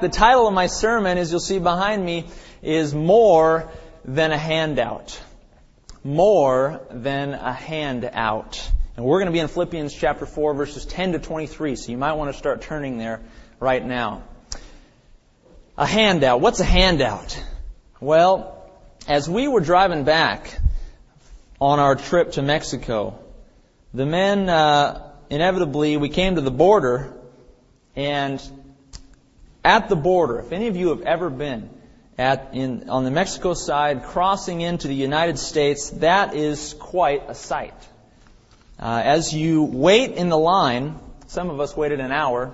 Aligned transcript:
The 0.00 0.08
title 0.08 0.48
of 0.48 0.54
my 0.54 0.66
sermon, 0.66 1.18
as 1.18 1.30
you'll 1.30 1.40
see 1.40 1.58
behind 1.58 2.02
me, 2.02 2.24
is 2.62 2.94
More 2.94 3.70
Than 4.02 4.32
a 4.32 4.38
Handout. 4.38 5.20
More 6.02 6.80
Than 6.90 7.34
a 7.34 7.52
Handout. 7.52 8.72
And 8.96 9.04
we're 9.04 9.18
going 9.18 9.26
to 9.26 9.32
be 9.32 9.40
in 9.40 9.48
Philippians 9.48 9.92
chapter 9.92 10.24
4, 10.24 10.54
verses 10.54 10.86
10 10.86 11.12
to 11.12 11.18
23, 11.18 11.76
so 11.76 11.92
you 11.92 11.98
might 11.98 12.14
want 12.14 12.32
to 12.32 12.38
start 12.38 12.62
turning 12.62 12.96
there 12.96 13.20
right 13.58 13.84
now. 13.84 14.22
A 15.76 15.84
handout. 15.84 16.40
What's 16.40 16.60
a 16.60 16.64
handout? 16.64 17.38
Well, 18.00 18.70
as 19.06 19.28
we 19.28 19.48
were 19.48 19.60
driving 19.60 20.04
back 20.04 20.58
on 21.60 21.78
our 21.78 21.94
trip 21.94 22.32
to 22.32 22.42
Mexico, 22.42 23.18
the 23.92 24.06
men, 24.06 24.48
uh, 24.48 25.12
inevitably, 25.28 25.98
we 25.98 26.08
came 26.08 26.36
to 26.36 26.40
the 26.40 26.50
border, 26.50 27.12
and 27.94 28.40
at 29.64 29.88
the 29.88 29.96
border, 29.96 30.38
if 30.38 30.52
any 30.52 30.68
of 30.68 30.76
you 30.76 30.88
have 30.88 31.02
ever 31.02 31.30
been 31.30 31.70
at, 32.18 32.50
in, 32.52 32.88
on 32.88 33.04
the 33.04 33.10
Mexico 33.10 33.54
side, 33.54 34.04
crossing 34.04 34.60
into 34.60 34.88
the 34.88 34.94
United 34.94 35.38
States, 35.38 35.90
that 35.90 36.34
is 36.34 36.74
quite 36.74 37.28
a 37.28 37.34
sight. 37.34 37.74
Uh, 38.78 39.02
as 39.04 39.34
you 39.34 39.62
wait 39.64 40.12
in 40.12 40.28
the 40.28 40.38
line, 40.38 40.98
some 41.26 41.50
of 41.50 41.60
us 41.60 41.76
waited 41.76 42.00
an 42.00 42.12
hour. 42.12 42.52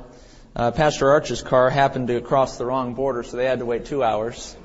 Uh, 0.54 0.70
Pastor 0.70 1.10
Archer's 1.10 1.42
car 1.42 1.70
happened 1.70 2.08
to 2.08 2.20
cross 2.20 2.58
the 2.58 2.66
wrong 2.66 2.94
border, 2.94 3.22
so 3.22 3.36
they 3.36 3.44
had 3.44 3.60
to 3.60 3.66
wait 3.66 3.86
two 3.86 4.02
hours. 4.02 4.56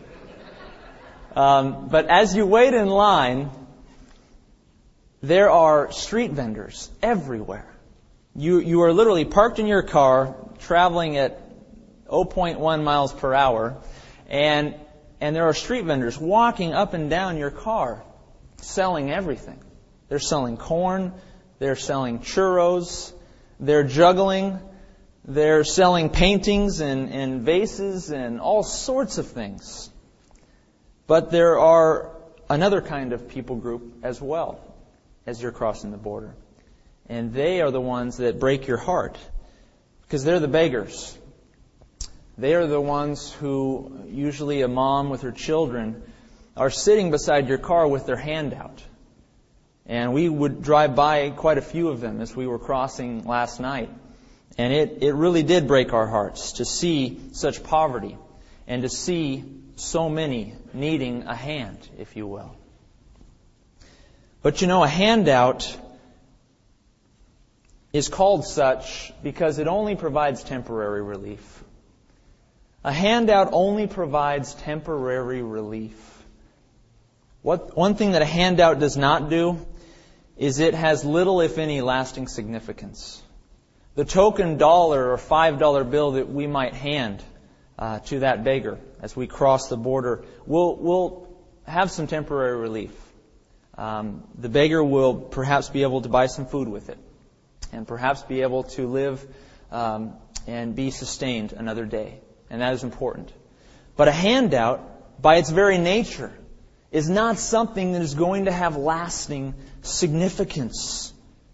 Um, 1.35 1.87
but 1.89 2.07
as 2.07 2.35
you 2.35 2.45
wait 2.45 2.73
in 2.73 2.87
line, 2.87 3.49
there 5.21 5.49
are 5.49 5.91
street 5.91 6.31
vendors 6.31 6.89
everywhere. 7.01 7.67
You, 8.35 8.59
you 8.59 8.81
are 8.83 8.93
literally 8.93 9.25
parked 9.25 9.59
in 9.59 9.67
your 9.67 9.83
car, 9.83 10.35
traveling 10.59 11.17
at 11.17 11.39
0.1 12.11 12.83
miles 12.83 13.13
per 13.13 13.33
hour, 13.33 13.77
and, 14.29 14.75
and 15.19 15.35
there 15.35 15.45
are 15.45 15.53
street 15.53 15.85
vendors 15.85 16.17
walking 16.19 16.73
up 16.73 16.93
and 16.93 17.09
down 17.09 17.37
your 17.37 17.51
car 17.51 18.03
selling 18.57 19.11
everything. 19.11 19.59
They're 20.09 20.19
selling 20.19 20.57
corn, 20.57 21.13
they're 21.59 21.75
selling 21.75 22.19
churros, 22.19 23.13
they're 23.59 23.83
juggling, 23.83 24.59
they're 25.25 25.63
selling 25.63 26.09
paintings 26.09 26.81
and, 26.81 27.09
and 27.09 27.41
vases 27.41 28.11
and 28.11 28.39
all 28.39 28.63
sorts 28.63 29.17
of 29.17 29.27
things. 29.27 29.89
But 31.07 31.31
there 31.31 31.59
are 31.59 32.11
another 32.49 32.81
kind 32.81 33.13
of 33.13 33.29
people 33.29 33.55
group 33.55 33.99
as 34.03 34.21
well 34.21 34.59
as 35.25 35.41
you're 35.41 35.51
crossing 35.51 35.91
the 35.91 35.97
border. 35.97 36.35
And 37.07 37.33
they 37.33 37.61
are 37.61 37.71
the 37.71 37.81
ones 37.81 38.17
that 38.17 38.39
break 38.39 38.67
your 38.67 38.77
heart 38.77 39.17
because 40.03 40.23
they're 40.23 40.39
the 40.39 40.47
beggars. 40.47 41.17
They 42.41 42.55
are 42.55 42.65
the 42.65 42.81
ones 42.81 43.31
who, 43.31 43.99
usually 44.09 44.63
a 44.63 44.67
mom 44.67 45.11
with 45.11 45.21
her 45.21 45.31
children, 45.31 46.01
are 46.57 46.71
sitting 46.71 47.11
beside 47.11 47.47
your 47.47 47.59
car 47.59 47.87
with 47.87 48.07
their 48.07 48.15
hand 48.17 48.55
out. 48.55 48.81
And 49.85 50.11
we 50.11 50.27
would 50.27 50.63
drive 50.63 50.95
by 50.95 51.29
quite 51.29 51.59
a 51.59 51.61
few 51.61 51.89
of 51.89 52.01
them 52.01 52.19
as 52.19 52.35
we 52.35 52.47
were 52.47 52.57
crossing 52.57 53.25
last 53.25 53.59
night. 53.59 53.91
And 54.57 54.73
it, 54.73 55.03
it 55.03 55.13
really 55.13 55.43
did 55.43 55.67
break 55.67 55.93
our 55.93 56.07
hearts 56.07 56.53
to 56.53 56.65
see 56.65 57.21
such 57.33 57.63
poverty 57.63 58.17
and 58.65 58.81
to 58.81 58.89
see 58.89 59.43
so 59.75 60.09
many 60.09 60.55
needing 60.73 61.27
a 61.27 61.35
hand, 61.35 61.77
if 61.99 62.15
you 62.15 62.25
will. 62.25 62.55
But 64.41 64.61
you 64.61 64.67
know, 64.67 64.83
a 64.83 64.87
handout 64.87 65.77
is 67.93 68.09
called 68.09 68.45
such 68.47 69.13
because 69.21 69.59
it 69.59 69.67
only 69.67 69.95
provides 69.95 70.43
temporary 70.43 71.03
relief. 71.03 71.60
A 72.83 72.91
handout 72.91 73.49
only 73.51 73.85
provides 73.85 74.55
temporary 74.55 75.43
relief. 75.43 75.93
What, 77.43 77.77
one 77.77 77.95
thing 77.95 78.13
that 78.13 78.23
a 78.23 78.25
handout 78.25 78.79
does 78.79 78.97
not 78.97 79.29
do 79.29 79.63
is 80.35 80.59
it 80.59 80.73
has 80.73 81.05
little, 81.05 81.41
if 81.41 81.59
any, 81.59 81.81
lasting 81.81 82.27
significance. 82.27 83.21
The 83.93 84.05
token 84.05 84.57
dollar 84.57 85.11
or 85.11 85.17
five 85.17 85.59
dollar 85.59 85.83
bill 85.83 86.11
that 86.11 86.29
we 86.29 86.47
might 86.47 86.73
hand 86.73 87.23
uh, 87.77 87.99
to 87.99 88.19
that 88.19 88.43
beggar 88.43 88.79
as 89.01 89.15
we 89.15 89.27
cross 89.27 89.67
the 89.67 89.77
border 89.77 90.23
will 90.47 90.75
will 90.75 91.37
have 91.65 91.91
some 91.91 92.07
temporary 92.07 92.57
relief. 92.57 92.91
Um, 93.77 94.23
the 94.37 94.49
beggar 94.49 94.83
will 94.83 95.15
perhaps 95.15 95.69
be 95.69 95.83
able 95.83 96.01
to 96.01 96.09
buy 96.09 96.27
some 96.27 96.45
food 96.45 96.67
with 96.67 96.89
it, 96.89 96.97
and 97.73 97.87
perhaps 97.87 98.23
be 98.23 98.41
able 98.41 98.63
to 98.75 98.87
live 98.87 99.25
um, 99.71 100.13
and 100.47 100.75
be 100.75 100.89
sustained 100.89 101.53
another 101.53 101.85
day 101.85 102.19
and 102.51 102.61
that 102.61 102.73
is 102.73 102.83
important. 102.83 103.31
But 103.95 104.09
a 104.09 104.11
handout, 104.11 105.21
by 105.21 105.37
its 105.37 105.49
very 105.49 105.77
nature, 105.77 106.31
is 106.91 107.09
not 107.09 107.39
something 107.39 107.93
that 107.93 108.01
is 108.01 108.13
going 108.13 108.45
to 108.45 108.51
have 108.51 108.75
lasting 108.75 109.55
significance. 109.81 111.13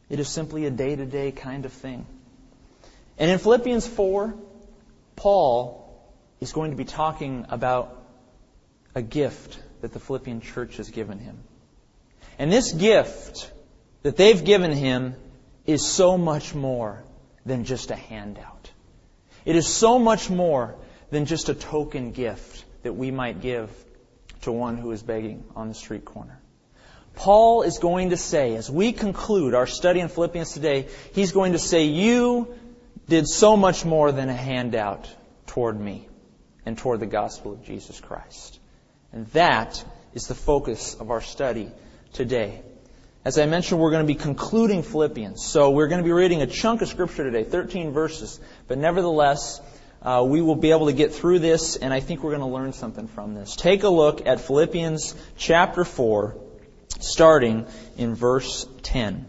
It 0.10 0.20
is 0.20 0.28
simply 0.28 0.66
a 0.66 0.72
day 0.72 0.96
to 0.96 1.06
day 1.06 1.32
kind 1.32 1.66
of 1.66 1.72
thing. 1.72 2.06
And 3.20 3.30
in 3.30 3.38
Philippians 3.38 3.88
4, 3.88 4.34
Paul 5.16 5.88
is 6.42 6.52
going 6.52 6.72
to 6.72 6.78
be 6.78 6.86
talking 6.86 7.46
about 7.50 7.96
a 8.96 9.04
gift 9.04 9.60
that 9.82 9.94
the 9.94 10.00
Philippian 10.00 10.42
church 10.42 10.78
has 10.78 10.90
given 10.90 11.20
him. 11.20 11.38
And 12.40 12.52
this 12.52 12.72
gift 12.74 13.52
that 14.02 14.18
they've 14.18 14.44
given 14.44 14.72
him 14.72 15.16
is 15.68 15.86
so 15.86 16.18
much 16.18 16.56
more 16.56 17.04
than 17.46 17.66
just 17.66 17.92
a 17.92 17.96
handout. 17.96 18.72
It 19.46 19.56
is 19.56 19.68
so 19.68 20.00
much 20.00 20.30
more 20.30 20.76
than 21.10 21.26
just 21.26 21.50
a 21.50 21.54
token 21.54 22.12
gift 22.12 22.64
that 22.84 22.94
we 22.94 23.12
might 23.12 23.42
give 23.42 23.70
to 24.42 24.52
one 24.52 24.78
who 24.78 24.92
is 24.92 25.02
begging 25.02 25.44
on 25.56 25.68
the 25.68 25.74
street 25.74 26.06
corner. 26.06 26.40
Paul 27.16 27.64
is 27.64 27.80
going 27.80 28.12
to 28.12 28.18
say, 28.18 28.56
as 28.56 28.70
we 28.70 28.92
conclude 28.92 29.56
our 29.56 29.66
study 29.66 30.00
in 30.00 30.08
Philippians 30.08 30.54
today, 30.54 30.88
he's 31.14 31.32
going 31.32 31.54
to 31.54 31.60
say, 31.60 31.86
You 31.86 32.54
did 33.08 33.28
so 33.28 33.58
much 33.58 33.86
more 33.86 34.12
than 34.12 34.30
a 34.30 34.36
handout 34.36 35.10
toward 35.48 35.80
me 35.80 36.08
and 36.66 36.78
toward 36.78 37.00
the 37.00 37.08
gospel 37.08 37.54
of 37.54 37.66
Jesus 37.66 38.00
Christ. 38.00 38.60
And 39.12 39.26
that 39.28 39.84
is 40.14 40.28
the 40.28 40.36
focus 40.36 40.96
of 40.96 41.10
our 41.10 41.22
study 41.22 41.72
today. 42.14 42.62
As 43.26 43.40
I 43.40 43.46
mentioned, 43.46 43.82
we're 43.82 43.92
going 43.92 44.06
to 44.06 44.14
be 44.14 44.20
concluding 44.20 44.84
Philippians. 44.84 45.44
So 45.44 45.72
we're 45.72 45.88
going 45.88 46.02
to 46.02 46.06
be 46.06 46.14
reading 46.14 46.42
a 46.42 46.48
chunk 46.48 46.82
of 46.82 46.88
scripture 46.88 47.24
today, 47.24 47.44
13 47.44 47.92
verses. 47.92 48.40
But 48.68 48.78
nevertheless, 48.78 49.60
uh, 50.02 50.24
we 50.28 50.42
will 50.42 50.56
be 50.56 50.72
able 50.72 50.88
to 50.88 50.94
get 50.94 51.14
through 51.14 51.40
this, 51.40 51.76
and 51.76 51.94
I 51.94 52.00
think 52.00 52.24
we're 52.24 52.36
going 52.36 52.42
to 52.42 52.56
learn 52.56 52.74
something 52.74 53.08
from 53.08 53.34
this. 53.34 53.56
Take 53.56 53.84
a 53.84 53.90
look 53.90 54.26
at 54.26 54.42
Philippians 54.42 55.16
chapter 55.38 55.84
4, 55.84 56.38
starting 57.00 57.66
in 57.98 58.16
verse 58.16 58.68
10. 58.84 59.28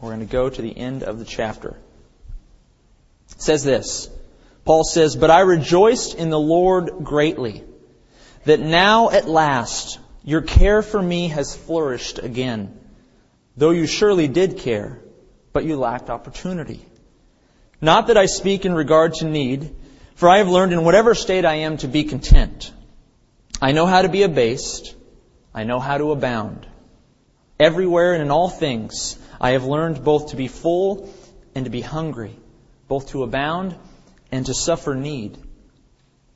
We're 0.00 0.10
going 0.10 0.20
to 0.20 0.26
go 0.26 0.48
to 0.48 0.62
the 0.62 0.76
end 0.76 1.02
of 1.02 1.18
the 1.18 1.24
chapter. 1.24 1.76
It 3.32 3.42
says 3.42 3.64
this 3.64 4.08
Paul 4.64 4.84
says, 4.84 5.16
But 5.16 5.30
I 5.30 5.40
rejoiced 5.40 6.14
in 6.14 6.30
the 6.30 6.38
Lord 6.38 6.90
greatly, 7.02 7.64
that 8.44 8.60
now 8.60 9.10
at 9.10 9.28
last 9.28 9.98
your 10.24 10.42
care 10.42 10.82
for 10.82 11.02
me 11.02 11.28
has 11.28 11.56
flourished 11.56 12.18
again, 12.18 12.78
though 13.56 13.70
you 13.70 13.86
surely 13.86 14.28
did 14.28 14.58
care, 14.58 15.00
but 15.52 15.64
you 15.64 15.76
lacked 15.76 16.10
opportunity. 16.10 16.84
Not 17.80 18.08
that 18.08 18.16
I 18.16 18.26
speak 18.26 18.66
in 18.66 18.74
regard 18.74 19.14
to 19.14 19.24
need, 19.24 19.74
for 20.20 20.28
I 20.28 20.36
have 20.36 20.50
learned 20.50 20.74
in 20.74 20.84
whatever 20.84 21.14
state 21.14 21.46
I 21.46 21.54
am 21.66 21.78
to 21.78 21.88
be 21.88 22.04
content. 22.04 22.70
I 23.62 23.72
know 23.72 23.86
how 23.86 24.02
to 24.02 24.10
be 24.10 24.22
abased. 24.22 24.94
I 25.54 25.64
know 25.64 25.80
how 25.80 25.96
to 25.96 26.12
abound. 26.12 26.66
Everywhere 27.58 28.12
and 28.12 28.20
in 28.24 28.30
all 28.30 28.50
things, 28.50 29.18
I 29.40 29.52
have 29.52 29.64
learned 29.64 30.04
both 30.04 30.32
to 30.32 30.36
be 30.36 30.46
full 30.46 31.10
and 31.54 31.64
to 31.64 31.70
be 31.70 31.80
hungry, 31.80 32.36
both 32.86 33.08
to 33.12 33.22
abound 33.22 33.74
and 34.30 34.44
to 34.44 34.52
suffer 34.52 34.94
need. 34.94 35.38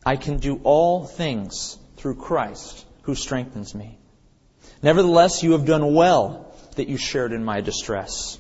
I 0.07 0.17
can 0.17 0.39
do 0.39 0.63
all 0.65 1.05
things 1.05 1.77
through 1.99 2.15
Christ 2.15 2.87
who 3.03 3.15
strengthens 3.15 3.75
me. 3.75 3.99
Nevertheless, 4.83 5.43
you 5.43 5.53
have 5.53 5.67
done 5.67 5.93
well 5.93 6.55
that 6.77 6.89
you 6.89 6.97
shared 6.97 7.33
in 7.33 7.45
my 7.45 7.61
distress. 7.61 8.39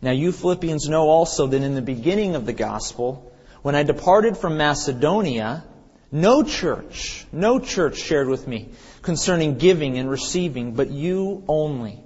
Now 0.00 0.12
you 0.12 0.32
Philippians 0.32 0.88
know 0.88 1.10
also 1.10 1.46
that 1.46 1.62
in 1.62 1.74
the 1.74 1.82
beginning 1.82 2.36
of 2.36 2.46
the 2.46 2.54
gospel, 2.54 3.30
when 3.62 3.74
I 3.74 3.82
departed 3.82 4.36
from 4.36 4.56
Macedonia, 4.56 5.64
no 6.10 6.42
church, 6.42 7.26
no 7.32 7.58
church 7.58 7.98
shared 7.98 8.28
with 8.28 8.46
me 8.46 8.70
concerning 9.02 9.58
giving 9.58 9.98
and 9.98 10.10
receiving, 10.10 10.74
but 10.74 10.90
you 10.90 11.44
only. 11.48 12.00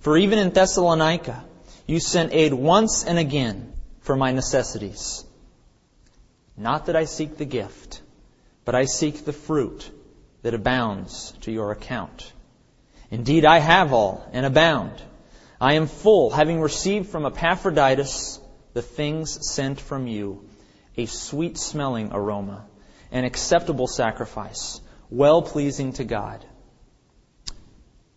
For 0.00 0.18
even 0.18 0.38
in 0.38 0.50
Thessalonica, 0.50 1.44
you 1.86 2.00
sent 2.00 2.32
aid 2.32 2.52
once 2.52 3.04
and 3.04 3.18
again 3.18 3.72
for 4.00 4.16
my 4.16 4.32
necessities. 4.32 5.24
Not 6.56 6.86
that 6.86 6.96
I 6.96 7.04
seek 7.04 7.36
the 7.36 7.44
gift, 7.44 8.02
but 8.64 8.74
I 8.74 8.84
seek 8.84 9.24
the 9.24 9.32
fruit 9.32 9.90
that 10.42 10.54
abounds 10.54 11.32
to 11.42 11.52
your 11.52 11.72
account. 11.72 12.32
Indeed, 13.10 13.44
I 13.44 13.58
have 13.58 13.92
all 13.92 14.28
and 14.32 14.44
abound. 14.44 15.00
I 15.60 15.74
am 15.74 15.86
full, 15.86 16.30
having 16.30 16.60
received 16.60 17.08
from 17.08 17.24
Epaphroditus 17.26 18.40
the 18.74 18.82
things 18.82 19.50
sent 19.50 19.80
from 19.80 20.06
you, 20.06 20.44
a 20.96 21.06
sweet 21.06 21.58
smelling 21.58 22.10
aroma, 22.12 22.66
an 23.10 23.24
acceptable 23.24 23.86
sacrifice, 23.86 24.80
well 25.10 25.42
pleasing 25.42 25.92
to 25.94 26.04
God. 26.04 26.44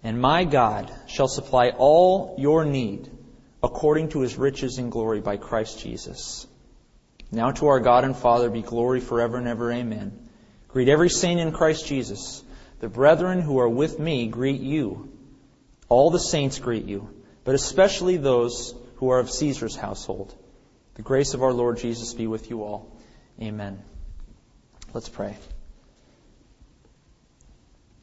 And 0.03 0.21
my 0.21 0.43
God 0.43 0.91
shall 1.07 1.27
supply 1.27 1.69
all 1.69 2.35
your 2.37 2.65
need 2.65 3.09
according 3.63 4.09
to 4.09 4.21
his 4.21 4.37
riches 4.37 4.77
in 4.77 4.89
glory 4.89 5.19
by 5.19 5.37
Christ 5.37 5.79
Jesus. 5.79 6.45
Now 7.31 7.51
to 7.51 7.67
our 7.67 7.79
God 7.79 8.03
and 8.03 8.15
Father 8.15 8.49
be 8.49 8.61
glory 8.61 9.01
forever 9.01 9.37
and 9.37 9.47
ever. 9.47 9.71
Amen. 9.71 10.29
Greet 10.69 10.87
every 10.87 11.09
saint 11.09 11.39
in 11.39 11.51
Christ 11.51 11.87
Jesus. 11.87 12.43
The 12.79 12.87
brethren 12.87 13.41
who 13.41 13.59
are 13.59 13.69
with 13.69 13.99
me 13.99 14.27
greet 14.27 14.61
you. 14.61 15.11
All 15.89 16.11
the 16.11 16.19
saints 16.19 16.59
greet 16.59 16.85
you, 16.85 17.09
but 17.43 17.55
especially 17.55 18.17
those 18.17 18.75
who 18.97 19.09
are 19.09 19.19
of 19.19 19.31
Caesar's 19.31 19.75
household. 19.75 20.35
The 20.97 21.03
grace 21.03 21.35
of 21.35 21.43
our 21.43 21.53
Lord 21.53 21.77
Jesus 21.77 22.15
be 22.15 22.25
with 22.25 22.49
you 22.49 22.63
all. 22.63 22.91
Amen. 23.39 23.83
Let's 24.95 25.07
pray. 25.07 25.37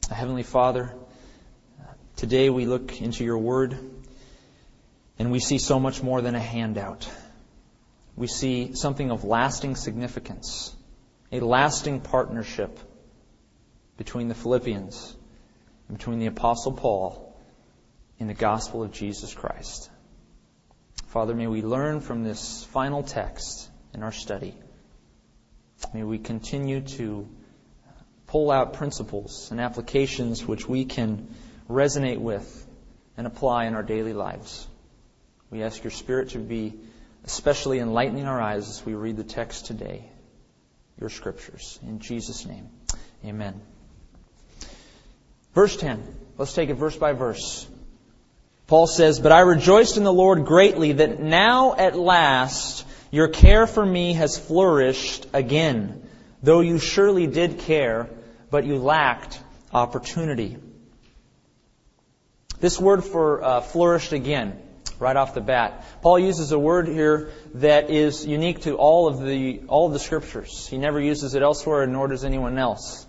Heavenly 0.09 0.43
Father, 0.43 0.95
today 2.15 2.49
we 2.49 2.65
look 2.65 3.01
into 3.01 3.25
your 3.25 3.37
word 3.37 3.77
and 5.19 5.29
we 5.29 5.41
see 5.41 5.57
so 5.57 5.77
much 5.77 6.01
more 6.01 6.21
than 6.21 6.35
a 6.35 6.39
handout. 6.39 7.09
We 8.15 8.27
see 8.27 8.75
something 8.75 9.11
of 9.11 9.25
lasting 9.25 9.75
significance, 9.75 10.73
a 11.33 11.41
lasting 11.41 11.99
partnership 11.99 12.79
between 13.97 14.29
the 14.29 14.35
Philippians 14.35 15.13
and 15.89 15.97
between 15.97 16.19
the 16.19 16.27
Apostle 16.27 16.71
Paul 16.71 17.37
in 18.19 18.27
the 18.27 18.33
gospel 18.33 18.83
of 18.83 18.93
Jesus 18.93 19.33
Christ. 19.33 19.89
Father, 21.15 21.33
may 21.33 21.47
we 21.47 21.61
learn 21.61 22.01
from 22.01 22.25
this 22.25 22.65
final 22.71 23.01
text 23.01 23.69
in 23.93 24.03
our 24.03 24.11
study. 24.11 24.53
May 25.93 26.03
we 26.03 26.17
continue 26.17 26.81
to 26.81 27.25
pull 28.27 28.51
out 28.51 28.73
principles 28.73 29.49
and 29.49 29.61
applications 29.61 30.45
which 30.45 30.67
we 30.67 30.83
can 30.83 31.33
resonate 31.69 32.17
with 32.17 32.67
and 33.15 33.27
apply 33.27 33.63
in 33.63 33.75
our 33.75 33.81
daily 33.81 34.11
lives. 34.11 34.67
We 35.49 35.63
ask 35.63 35.81
your 35.85 35.91
Spirit 35.91 36.31
to 36.31 36.39
be 36.39 36.73
especially 37.23 37.79
enlightening 37.79 38.25
our 38.25 38.41
eyes 38.41 38.67
as 38.67 38.85
we 38.85 38.93
read 38.93 39.15
the 39.15 39.23
text 39.23 39.67
today, 39.67 40.09
your 40.99 41.09
scriptures. 41.09 41.79
In 41.81 41.99
Jesus' 41.99 42.45
name, 42.45 42.67
amen. 43.23 43.61
Verse 45.53 45.77
10. 45.77 46.03
Let's 46.37 46.51
take 46.51 46.69
it 46.69 46.73
verse 46.73 46.97
by 46.97 47.13
verse. 47.13 47.65
Paul 48.67 48.87
says, 48.87 49.19
But 49.19 49.31
I 49.31 49.41
rejoiced 49.41 49.97
in 49.97 50.03
the 50.03 50.13
Lord 50.13 50.45
greatly 50.45 50.93
that 50.93 51.19
now 51.19 51.75
at 51.75 51.97
last 51.97 52.85
your 53.11 53.27
care 53.27 53.67
for 53.67 53.85
me 53.85 54.13
has 54.13 54.37
flourished 54.37 55.27
again, 55.33 56.07
though 56.41 56.61
you 56.61 56.79
surely 56.79 57.27
did 57.27 57.59
care, 57.59 58.09
but 58.49 58.65
you 58.65 58.77
lacked 58.77 59.39
opportunity. 59.73 60.57
This 62.59 62.79
word 62.79 63.03
for 63.03 63.43
uh, 63.43 63.61
flourished 63.61 64.13
again, 64.13 64.59
right 64.97 65.15
off 65.15 65.33
the 65.33 65.41
bat. 65.41 65.85
Paul 66.01 66.17
uses 66.19 66.51
a 66.51 66.57
word 66.57 66.87
here 66.87 67.29
that 67.55 67.89
is 67.89 68.25
unique 68.25 68.61
to 68.61 68.75
all 68.75 69.07
of 69.07 69.21
the 69.21 69.61
all 69.67 69.87
of 69.87 69.93
the 69.93 69.99
scriptures. 69.99 70.67
He 70.67 70.77
never 70.77 70.99
uses 70.99 71.35
it 71.35 71.43
elsewhere, 71.43 71.85
nor 71.85 72.07
does 72.07 72.23
anyone 72.23 72.57
else. 72.57 73.04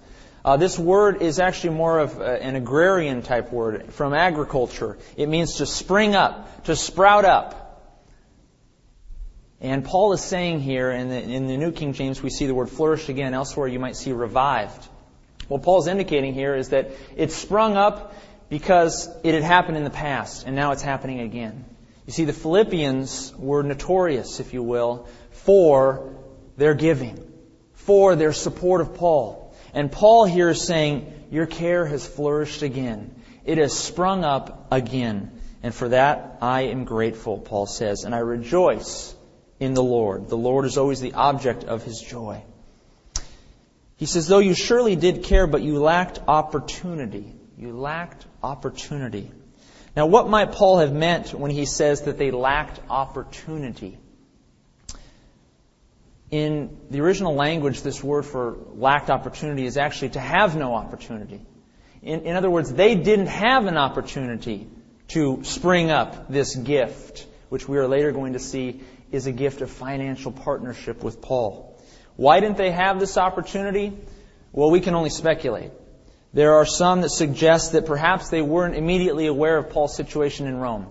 Uh, 0.47 0.57
this 0.57 0.79
word 0.79 1.23
is 1.23 1.41
actually 1.41 1.75
more 1.75 1.99
of 1.99 2.21
uh, 2.21 2.23
an 2.23 2.55
agrarian 2.55 3.21
type 3.21 3.51
word 3.51 3.93
from 3.93 4.15
agriculture. 4.15 4.97
It 5.17 5.29
means 5.29 5.57
to 5.57 5.67
spring 5.67 6.15
up, 6.15 6.67
to 6.67 6.77
sprout 6.77 7.25
up. 7.25 7.65
And 9.61 9.85
Paul 9.85 10.13
is 10.13 10.21
saying 10.21 10.61
here, 10.61 10.93
in 10.93 11.09
the, 11.09 11.21
in 11.21 11.49
the 11.49 11.57
New 11.57 11.73
King 11.73 11.95
James, 11.95 12.23
we 12.23 12.31
see 12.31 12.47
the 12.47 12.55
word 12.55 12.71
flourish 12.71 13.09
again. 13.09 13.35
Elsewhere, 13.35 13.67
you 13.67 13.81
might 13.81 13.97
see 13.97 14.13
revived. 14.13 14.87
What 15.49 15.65
Paul's 15.65 15.89
indicating 15.89 16.33
here 16.33 16.55
is 16.55 16.69
that 16.69 16.93
it 17.17 17.33
sprung 17.33 17.77
up 17.77 18.15
because 18.49 19.09
it 19.25 19.35
had 19.35 19.43
happened 19.43 19.79
in 19.79 19.83
the 19.83 19.91
past, 19.91 20.47
and 20.47 20.55
now 20.55 20.71
it's 20.71 20.83
happening 20.83 21.23
again. 21.23 21.65
You 22.07 22.13
see, 22.13 22.25
the 22.25 22.33
Philippians 22.33 23.35
were 23.37 23.65
notorious, 23.65 24.39
if 24.39 24.55
you 24.55 24.63
will, 24.63 25.09
for 25.33 26.15
their 26.57 26.75
giving, 26.75 27.33
for 27.75 28.15
their 28.15 28.33
support 28.33 28.81
of 28.81 28.95
Paul. 28.95 29.46
And 29.77 29.93
Paul 29.93 30.25
here 30.25 30.49
is 30.49 30.63
saying, 30.63 31.13
Your 31.31 31.45
care 31.45 31.85
has 31.85 32.07
flourished 32.07 32.63
again. 32.63 33.15
It 33.45 33.59
has 33.59 33.79
sprung 33.79 34.25
up 34.25 34.69
again. 34.73 35.39
And 35.63 35.75
for 35.75 35.91
that 35.91 36.39
I 36.41 36.63
am 36.63 36.85
grateful, 36.85 37.37
Paul 37.39 37.67
says, 37.67 38.05
and 38.05 38.15
I 38.15 38.21
rejoice 38.21 39.15
in 39.61 39.75
the 39.75 39.83
Lord. 39.83 40.31
The 40.31 40.37
Lord 40.37 40.65
is 40.65 40.79
always 40.79 41.03
the 41.03 41.13
object 41.13 41.65
of 41.65 41.83
his 41.83 42.01
joy. 42.01 42.43
He 43.97 44.07
says, 44.07 44.27
Though 44.27 44.39
you 44.39 44.55
surely 44.55 44.97
did 44.97 45.25
care, 45.25 45.47
but 45.47 45.61
you 45.61 45.79
lacked 45.79 46.21
opportunity. 46.27 47.35
You 47.59 47.79
lacked 47.79 48.25
opportunity. 48.43 49.31
Now, 49.95 50.07
what 50.07 50.31
might 50.31 50.53
Paul 50.53 50.79
have 50.79 50.95
meant 50.95 51.35
when 51.35 51.51
he 51.51 51.67
says 51.67 52.03
that 52.03 52.17
they 52.17 52.31
lacked 52.31 52.81
opportunity? 52.89 53.99
In 56.31 56.77
the 56.91 57.01
original 57.01 57.35
language, 57.35 57.83
this 57.83 58.03
word 58.03 58.25
for 58.25 58.57
lacked 58.75 59.11
opportunity 59.11 59.65
is 59.65 59.77
actually 59.77 60.11
to 60.11 60.21
have 60.21 60.57
no 60.57 60.75
opportunity. 60.75 61.41
In, 62.03 62.23
in 62.23 62.37
other 62.37 62.51
words, 62.51 62.73
they 62.73 62.97
didn't 62.97 63.29
have 63.29 63.67
an 63.67 63.77
opportunity 63.77 64.67
to 65.09 65.45
spring 65.45 65.91
up 65.91 66.29
this 66.29 66.55
gift, 66.55 67.27
which 67.49 67.69
we 67.69 67.79
are 67.79 67.87
later 67.87 68.11
going 68.11 68.33
to 68.33 68.41
see 68.41 68.81
is 69.13 69.27
a 69.27 69.33
gift 69.33 69.61
of 69.61 69.71
financial 69.71 70.33
partnership 70.33 71.03
with 71.03 71.23
Paul. 71.23 71.81
Why 72.17 72.41
didn't 72.41 72.57
they 72.57 72.73
have 72.73 72.99
this 72.99 73.17
opportunity? 73.17 73.97
Well, 74.53 74.71
we 74.71 74.81
can 74.81 74.95
only 74.95 75.11
speculate. 75.11 75.71
There 76.33 76.55
are 76.55 76.67
some 76.67 77.03
that 77.03 77.11
suggest 77.11 77.73
that 77.73 77.87
perhaps 77.87 78.31
they 78.31 78.43
weren't 78.43 78.75
immediately 78.75 79.27
aware 79.27 79.59
of 79.59 79.71
Paul's 79.71 79.95
situation 79.95 80.47
in 80.47 80.57
Rome. 80.57 80.87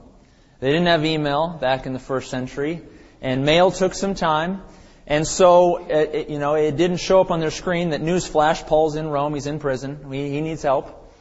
They 0.60 0.72
didn't 0.72 0.88
have 0.88 1.04
email 1.04 1.50
back 1.50 1.86
in 1.86 1.94
the 1.94 2.00
first 2.00 2.32
century, 2.32 2.82
and 3.22 3.46
mail 3.46 3.70
took 3.70 3.94
some 3.94 4.16
time. 4.16 4.62
And 5.08 5.28
so, 5.28 5.78
uh, 5.78 5.88
it, 5.90 6.30
you 6.30 6.40
know, 6.40 6.56
it 6.56 6.78
didn't 6.78 6.98
show 6.98 7.22
up 7.22 7.30
on 7.30 7.40
their 7.40 7.52
screen 7.52 7.92
that 7.92 8.02
newsflash, 8.02 8.66
Paul's 8.66 8.96
in 8.96 9.08
Rome, 9.08 9.36
he's 9.36 9.46
in 9.46 9.60
prison, 9.60 10.12
he, 10.12 10.30
he 10.32 10.42
needs 10.42 10.64
help. 10.64 11.12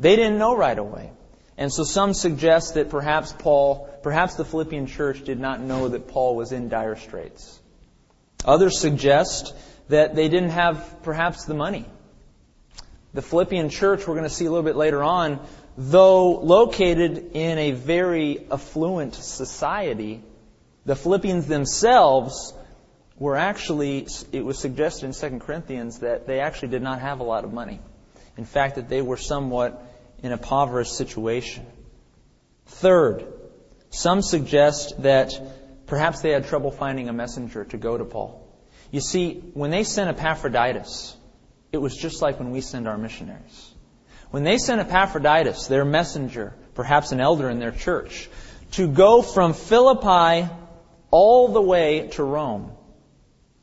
They 0.00 0.16
didn't 0.16 0.38
know 0.38 0.56
right 0.56 0.78
away. 0.78 1.12
And 1.56 1.72
so 1.72 1.82
some 1.82 2.14
suggest 2.14 2.74
that 2.74 2.88
perhaps 2.88 3.32
Paul, 3.32 3.88
perhaps 4.02 4.34
the 4.34 4.44
Philippian 4.44 4.86
church 4.86 5.24
did 5.24 5.40
not 5.40 5.60
know 5.60 5.88
that 5.88 6.08
Paul 6.08 6.36
was 6.36 6.52
in 6.52 6.68
dire 6.68 6.96
straits. 6.96 7.58
Others 8.44 8.78
suggest 8.78 9.54
that 9.88 10.14
they 10.14 10.28
didn't 10.28 10.50
have 10.50 11.02
perhaps 11.02 11.44
the 11.44 11.54
money. 11.54 11.86
The 13.12 13.22
Philippian 13.22 13.70
church, 13.70 14.06
we're 14.06 14.14
going 14.14 14.28
to 14.28 14.34
see 14.34 14.44
a 14.44 14.50
little 14.50 14.64
bit 14.64 14.76
later 14.76 15.02
on, 15.02 15.40
though 15.76 16.38
located 16.38 17.30
in 17.34 17.58
a 17.58 17.72
very 17.72 18.46
affluent 18.50 19.14
society, 19.14 20.22
the 20.84 20.94
Philippians 20.94 21.46
themselves 21.46 22.54
were 23.18 23.36
actually, 23.36 24.06
it 24.32 24.44
was 24.44 24.58
suggested 24.58 25.06
in 25.06 25.12
2 25.12 25.38
Corinthians 25.40 26.00
that 26.00 26.26
they 26.26 26.40
actually 26.40 26.68
did 26.68 26.82
not 26.82 27.00
have 27.00 27.20
a 27.20 27.24
lot 27.24 27.44
of 27.44 27.52
money. 27.52 27.80
In 28.36 28.44
fact, 28.44 28.76
that 28.76 28.88
they 28.88 29.02
were 29.02 29.16
somewhat 29.16 29.82
in 30.22 30.30
a 30.30 30.34
impoverished 30.34 30.96
situation. 30.96 31.66
Third, 32.66 33.26
some 33.90 34.22
suggest 34.22 35.02
that 35.02 35.40
perhaps 35.86 36.20
they 36.20 36.30
had 36.30 36.46
trouble 36.46 36.70
finding 36.70 37.08
a 37.08 37.12
messenger 37.12 37.64
to 37.64 37.76
go 37.76 37.96
to 37.98 38.04
Paul. 38.04 38.46
You 38.90 39.00
see, 39.00 39.34
when 39.54 39.70
they 39.70 39.84
sent 39.84 40.10
Epaphroditus, 40.10 41.16
it 41.72 41.78
was 41.78 41.96
just 41.96 42.22
like 42.22 42.38
when 42.38 42.50
we 42.50 42.60
send 42.60 42.88
our 42.88 42.96
missionaries. 42.96 43.74
When 44.30 44.44
they 44.44 44.58
sent 44.58 44.80
Epaphroditus, 44.80 45.66
their 45.66 45.84
messenger, 45.84 46.54
perhaps 46.74 47.12
an 47.12 47.20
elder 47.20 47.48
in 47.50 47.58
their 47.58 47.72
church, 47.72 48.28
to 48.72 48.86
go 48.86 49.22
from 49.22 49.54
Philippi 49.54 50.48
all 51.10 51.48
the 51.48 51.62
way 51.62 52.08
to 52.12 52.22
Rome, 52.22 52.72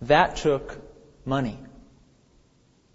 that 0.02 0.38
took 0.38 0.78
money. 1.25 1.58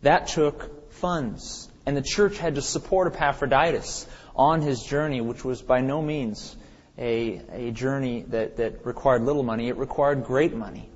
That 0.03 0.29
took 0.29 0.93
funds. 0.93 1.69
And 1.87 1.97
the 1.97 2.03
church 2.03 2.39
had 2.39 2.55
to 2.57 2.63
support 2.63 3.15
Epaphroditus 3.15 4.07
on 4.37 4.63
his 4.63 4.83
journey, 4.83 5.21
which 5.21 5.45
was 5.45 5.61
by 5.63 5.81
no 5.81 6.01
means 6.01 6.57
a, 6.99 7.41
a 7.51 7.71
journey 7.71 8.25
that, 8.29 8.59
that 8.59 8.87
required 8.87 9.23
little 9.23 9.43
money. 9.43 9.69
It 9.69 9.77
required 9.77 10.25
great 10.25 10.55
money. 10.55 10.89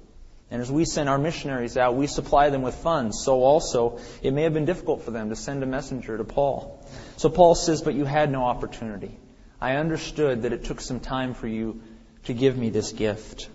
And 0.51 0.61
as 0.63 0.71
we 0.71 0.85
send 0.85 1.09
our 1.09 1.19
missionaries 1.19 1.77
out, 1.77 1.97
we 1.97 2.07
supply 2.07 2.51
them 2.51 2.63
with 2.63 2.75
funds. 2.77 3.23
So 3.25 3.43
also, 3.43 3.99
it 4.23 4.33
may 4.33 4.43
have 4.43 4.55
been 4.55 4.67
difficult 4.67 5.03
for 5.03 5.11
them 5.11 5.31
to 5.31 5.37
send 5.37 5.63
a 5.63 5.67
messenger 5.67 6.17
to 6.17 6.25
Paul. 6.25 6.87
So 7.17 7.29
Paul 7.29 7.55
says, 7.55 7.83
But 7.83 7.95
you 7.95 8.05
had 8.05 8.31
no 8.31 8.45
opportunity. 8.45 9.19
I 9.61 9.77
understood 9.77 10.43
that 10.43 10.53
it 10.53 10.65
took 10.65 10.81
some 10.81 11.01
time 11.01 11.35
for 11.35 11.49
you 11.49 11.83
to 12.25 12.35
give 12.35 12.57
me 12.57 12.71
this 12.71 12.93
gift. 12.93 13.49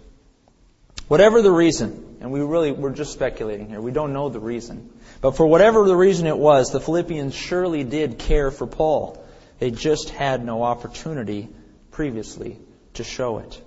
Whatever 1.07 1.41
the 1.41 1.51
reason, 1.51 2.08
and 2.21 2.31
we 2.31 2.41
really, 2.41 2.71
we're 2.71 2.93
just 2.93 3.13
speculating 3.13 3.69
here. 3.69 3.79
We 3.79 3.91
don't 3.91 4.13
know 4.13 4.29
the 4.29 4.39
reason. 4.39 4.89
But 5.21 5.37
for 5.37 5.47
whatever 5.47 5.87
the 5.87 5.95
reason 5.95 6.27
it 6.27 6.37
was, 6.37 6.71
the 6.71 6.81
Philippians 6.81 7.33
surely 7.33 7.83
did 7.83 8.19
care 8.19 8.51
for 8.51 8.67
Paul. 8.67 9.25
They 9.59 9.71
just 9.71 10.09
had 10.09 10.43
no 10.43 10.63
opportunity 10.63 11.49
previously 11.91 12.59
to 12.95 13.03
show 13.03 13.39
it. 13.39 13.61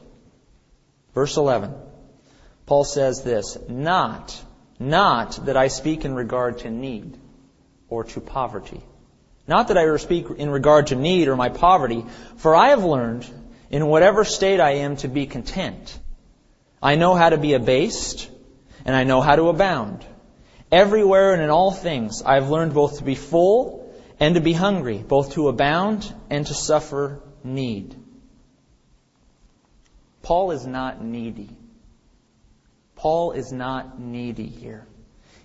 Verse 1.14 1.36
11. 1.36 1.74
Paul 2.66 2.84
says 2.84 3.22
this, 3.22 3.56
not, 3.68 4.40
Not 4.78 5.46
that 5.46 5.56
I 5.56 5.68
speak 5.68 6.04
in 6.04 6.14
regard 6.14 6.58
to 6.58 6.70
need 6.70 7.18
or 7.88 8.04
to 8.04 8.20
poverty. 8.20 8.80
Not 9.46 9.68
that 9.68 9.78
I 9.78 9.96
speak 9.96 10.26
in 10.36 10.50
regard 10.50 10.88
to 10.88 10.96
need 10.96 11.28
or 11.28 11.36
my 11.36 11.48
poverty, 11.48 12.04
for 12.36 12.54
I 12.54 12.68
have 12.68 12.84
learned 12.84 13.26
in 13.70 13.86
whatever 13.86 14.24
state 14.24 14.60
I 14.60 14.76
am 14.76 14.96
to 14.98 15.08
be 15.08 15.26
content. 15.26 15.98
I 16.82 16.96
know 16.96 17.14
how 17.14 17.30
to 17.30 17.38
be 17.38 17.54
abased, 17.54 18.30
and 18.84 18.94
I 18.96 19.04
know 19.04 19.20
how 19.20 19.36
to 19.36 19.48
abound. 19.48 20.04
Everywhere 20.70 21.32
and 21.34 21.42
in 21.42 21.50
all 21.50 21.70
things 21.70 22.22
I 22.22 22.34
have 22.34 22.50
learned 22.50 22.74
both 22.74 22.98
to 22.98 23.04
be 23.04 23.14
full 23.14 23.94
and 24.18 24.36
to 24.36 24.40
be 24.40 24.52
hungry, 24.52 24.98
both 24.98 25.32
to 25.34 25.48
abound 25.48 26.12
and 26.30 26.46
to 26.46 26.54
suffer 26.54 27.20
need. 27.44 27.94
Paul 30.22 30.52
is 30.52 30.66
not 30.66 31.02
needy. 31.02 31.50
Paul 32.94 33.32
is 33.32 33.52
not 33.52 33.98
needy 33.98 34.46
here. 34.46 34.86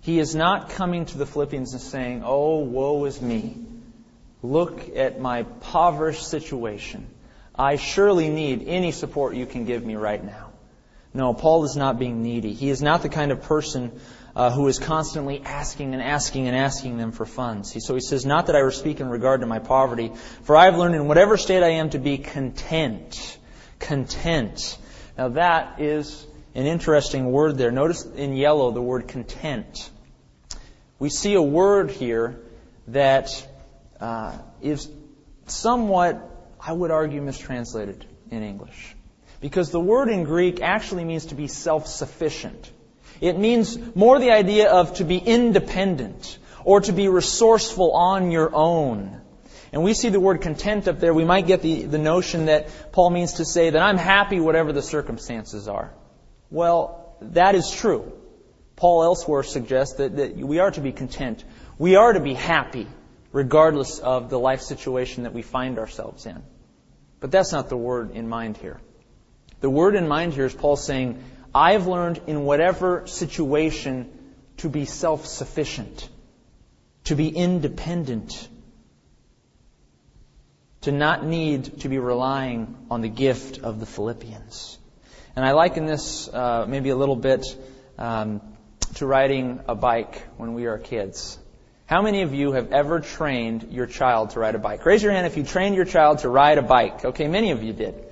He 0.01 0.19
is 0.19 0.35
not 0.35 0.69
coming 0.69 1.05
to 1.07 1.17
the 1.17 1.25
Philippians 1.25 1.73
and 1.73 1.81
saying, 1.81 2.21
Oh, 2.23 2.59
woe 2.59 3.03
is 3.05 3.21
me. 3.21 3.57
Look 4.43 4.95
at 4.95 5.19
my 5.19 5.39
impoverished 5.39 6.27
situation. 6.27 7.07
I 7.55 7.75
surely 7.75 8.29
need 8.29 8.67
any 8.67 8.91
support 8.91 9.35
you 9.35 9.47
can 9.47 9.65
give 9.65 9.83
me 9.83 9.95
right 9.95 10.23
now. 10.23 10.46
No, 11.17 11.33
Paul 11.33 11.63
is 11.63 11.75
not 11.75 11.97
being 11.97 12.21
needy. 12.21 12.53
He 12.53 12.69
is 12.69 12.83
not 12.83 13.01
the 13.01 13.09
kind 13.09 13.31
of 13.31 13.41
person 13.41 13.99
uh, 14.35 14.51
who 14.51 14.67
is 14.67 14.77
constantly 14.77 15.41
asking 15.43 15.95
and 15.95 16.03
asking 16.03 16.47
and 16.47 16.55
asking 16.55 16.97
them 16.97 17.11
for 17.11 17.25
funds. 17.25 17.71
He, 17.71 17.79
so 17.79 17.95
he 17.95 18.01
says, 18.01 18.23
Not 18.23 18.45
that 18.45 18.55
I 18.55 18.69
speak 18.69 18.99
in 18.99 19.09
regard 19.09 19.41
to 19.41 19.47
my 19.47 19.57
poverty, 19.57 20.11
for 20.43 20.55
I 20.55 20.65
have 20.65 20.77
learned 20.77 20.93
in 20.93 21.07
whatever 21.07 21.35
state 21.35 21.63
I 21.63 21.69
am 21.69 21.89
to 21.89 21.97
be 21.97 22.19
content. 22.19 23.39
Content. 23.79 24.77
Now 25.17 25.29
that 25.29 25.81
is 25.81 26.23
an 26.53 26.67
interesting 26.67 27.31
word 27.31 27.57
there. 27.57 27.71
Notice 27.71 28.05
in 28.05 28.35
yellow 28.35 28.69
the 28.69 28.81
word 28.83 29.07
content. 29.07 29.89
We 30.99 31.09
see 31.09 31.33
a 31.33 31.41
word 31.41 31.89
here 31.89 32.39
that 32.89 33.31
uh, 33.99 34.37
is 34.61 34.87
somewhat, 35.47 36.21
I 36.61 36.73
would 36.73 36.91
argue, 36.91 37.23
mistranslated 37.23 38.05
in 38.29 38.43
English. 38.43 38.96
Because 39.39 39.71
the 39.71 39.79
word 39.79 40.09
in 40.09 40.23
Greek 40.23 40.61
actually 40.61 41.05
means 41.05 41.27
to 41.27 41.35
be 41.35 41.47
self-sufficient. 41.47 42.71
It 43.21 43.37
means 43.37 43.77
more 43.95 44.19
the 44.19 44.31
idea 44.31 44.71
of 44.71 44.95
to 44.95 45.03
be 45.03 45.17
independent 45.17 46.37
or 46.63 46.81
to 46.81 46.91
be 46.91 47.07
resourceful 47.07 47.91
on 47.93 48.31
your 48.31 48.53
own. 48.53 49.21
And 49.71 49.83
we 49.83 49.93
see 49.93 50.09
the 50.09 50.19
word 50.19 50.41
content 50.41 50.87
up 50.87 50.99
there, 50.99 51.13
we 51.13 51.25
might 51.25 51.45
get 51.45 51.61
the, 51.61 51.83
the 51.83 51.97
notion 51.97 52.45
that 52.45 52.69
Paul 52.91 53.09
means 53.09 53.33
to 53.33 53.45
say 53.45 53.69
that 53.69 53.81
I'm 53.81 53.97
happy 53.97 54.39
whatever 54.39 54.73
the 54.73 54.81
circumstances 54.81 55.67
are. 55.67 55.93
Well, 56.49 57.15
that 57.21 57.55
is 57.55 57.69
true. 57.71 58.13
Paul 58.75 59.03
elsewhere 59.03 59.43
suggests 59.43 59.95
that, 59.95 60.15
that 60.17 60.35
we 60.37 60.59
are 60.59 60.71
to 60.71 60.81
be 60.81 60.91
content. 60.91 61.43
We 61.77 61.95
are 61.95 62.13
to 62.13 62.19
be 62.19 62.33
happy 62.33 62.87
regardless 63.31 63.99
of 63.99 64.29
the 64.29 64.39
life 64.39 64.61
situation 64.61 65.23
that 65.23 65.33
we 65.33 65.41
find 65.41 65.79
ourselves 65.79 66.25
in. 66.25 66.41
But 67.19 67.31
that's 67.31 67.51
not 67.51 67.69
the 67.69 67.77
word 67.77 68.11
in 68.11 68.29
mind 68.29 68.57
here. 68.57 68.79
The 69.59 69.69
word 69.69 69.95
in 69.95 70.07
mind 70.07 70.33
here 70.33 70.45
is 70.45 70.53
Paul 70.53 70.75
saying, 70.75 71.23
I've 71.53 71.87
learned 71.87 72.21
in 72.27 72.43
whatever 72.43 73.07
situation 73.07 74.11
to 74.57 74.69
be 74.69 74.85
self-sufficient, 74.85 76.09
to 77.05 77.15
be 77.15 77.29
independent, 77.29 78.47
to 80.81 80.91
not 80.91 81.25
need 81.25 81.79
to 81.81 81.89
be 81.89 81.97
relying 81.97 82.75
on 82.91 83.01
the 83.01 83.09
gift 83.09 83.59
of 83.59 83.79
the 83.79 83.85
Philippians. 83.85 84.77
And 85.35 85.45
I 85.45 85.51
liken 85.51 85.85
this 85.85 86.27
uh, 86.27 86.65
maybe 86.67 86.89
a 86.89 86.95
little 86.95 87.15
bit 87.15 87.45
um, 87.97 88.41
to 88.95 89.05
riding 89.05 89.59
a 89.67 89.75
bike 89.75 90.21
when 90.37 90.53
we 90.53 90.65
are 90.65 90.77
kids. 90.77 91.39
How 91.87 92.01
many 92.01 92.21
of 92.21 92.33
you 92.33 92.51
have 92.51 92.73
ever 92.73 92.99
trained 92.99 93.71
your 93.71 93.85
child 93.85 94.31
to 94.31 94.39
ride 94.39 94.55
a 94.55 94.59
bike? 94.59 94.85
Raise 94.85 95.01
your 95.01 95.11
hand 95.11 95.25
if 95.25 95.37
you 95.37 95.43
trained 95.43 95.75
your 95.75 95.85
child 95.85 96.19
to 96.19 96.29
ride 96.29 96.57
a 96.57 96.61
bike. 96.61 97.05
Okay, 97.05 97.27
many 97.27 97.51
of 97.51 97.63
you 97.63 97.73
did. 97.73 98.03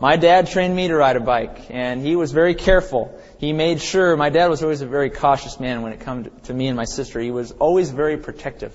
My 0.00 0.16
dad 0.16 0.48
trained 0.48 0.74
me 0.74 0.88
to 0.88 0.96
ride 0.96 1.16
a 1.16 1.20
bike, 1.20 1.70
and 1.70 2.04
he 2.04 2.16
was 2.16 2.32
very 2.32 2.54
careful. 2.54 3.18
He 3.38 3.52
made 3.52 3.80
sure, 3.80 4.16
my 4.16 4.28
dad 4.28 4.48
was 4.48 4.62
always 4.62 4.80
a 4.80 4.86
very 4.86 5.10
cautious 5.10 5.60
man 5.60 5.82
when 5.82 5.92
it 5.92 6.00
came 6.00 6.30
to 6.44 6.54
me 6.54 6.66
and 6.66 6.76
my 6.76 6.84
sister. 6.84 7.20
He 7.20 7.30
was 7.30 7.52
always 7.52 7.90
very 7.90 8.16
protective. 8.16 8.74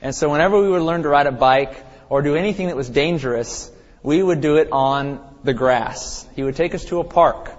And 0.00 0.14
so 0.14 0.30
whenever 0.30 0.60
we 0.60 0.68
would 0.68 0.82
learn 0.82 1.02
to 1.02 1.08
ride 1.08 1.26
a 1.26 1.32
bike 1.32 1.84
or 2.08 2.22
do 2.22 2.34
anything 2.34 2.68
that 2.68 2.76
was 2.76 2.88
dangerous, 2.88 3.70
we 4.02 4.22
would 4.22 4.40
do 4.40 4.56
it 4.56 4.70
on 4.72 5.20
the 5.44 5.52
grass. 5.52 6.26
He 6.34 6.42
would 6.42 6.56
take 6.56 6.74
us 6.74 6.84
to 6.86 7.00
a 7.00 7.04
park. 7.04 7.52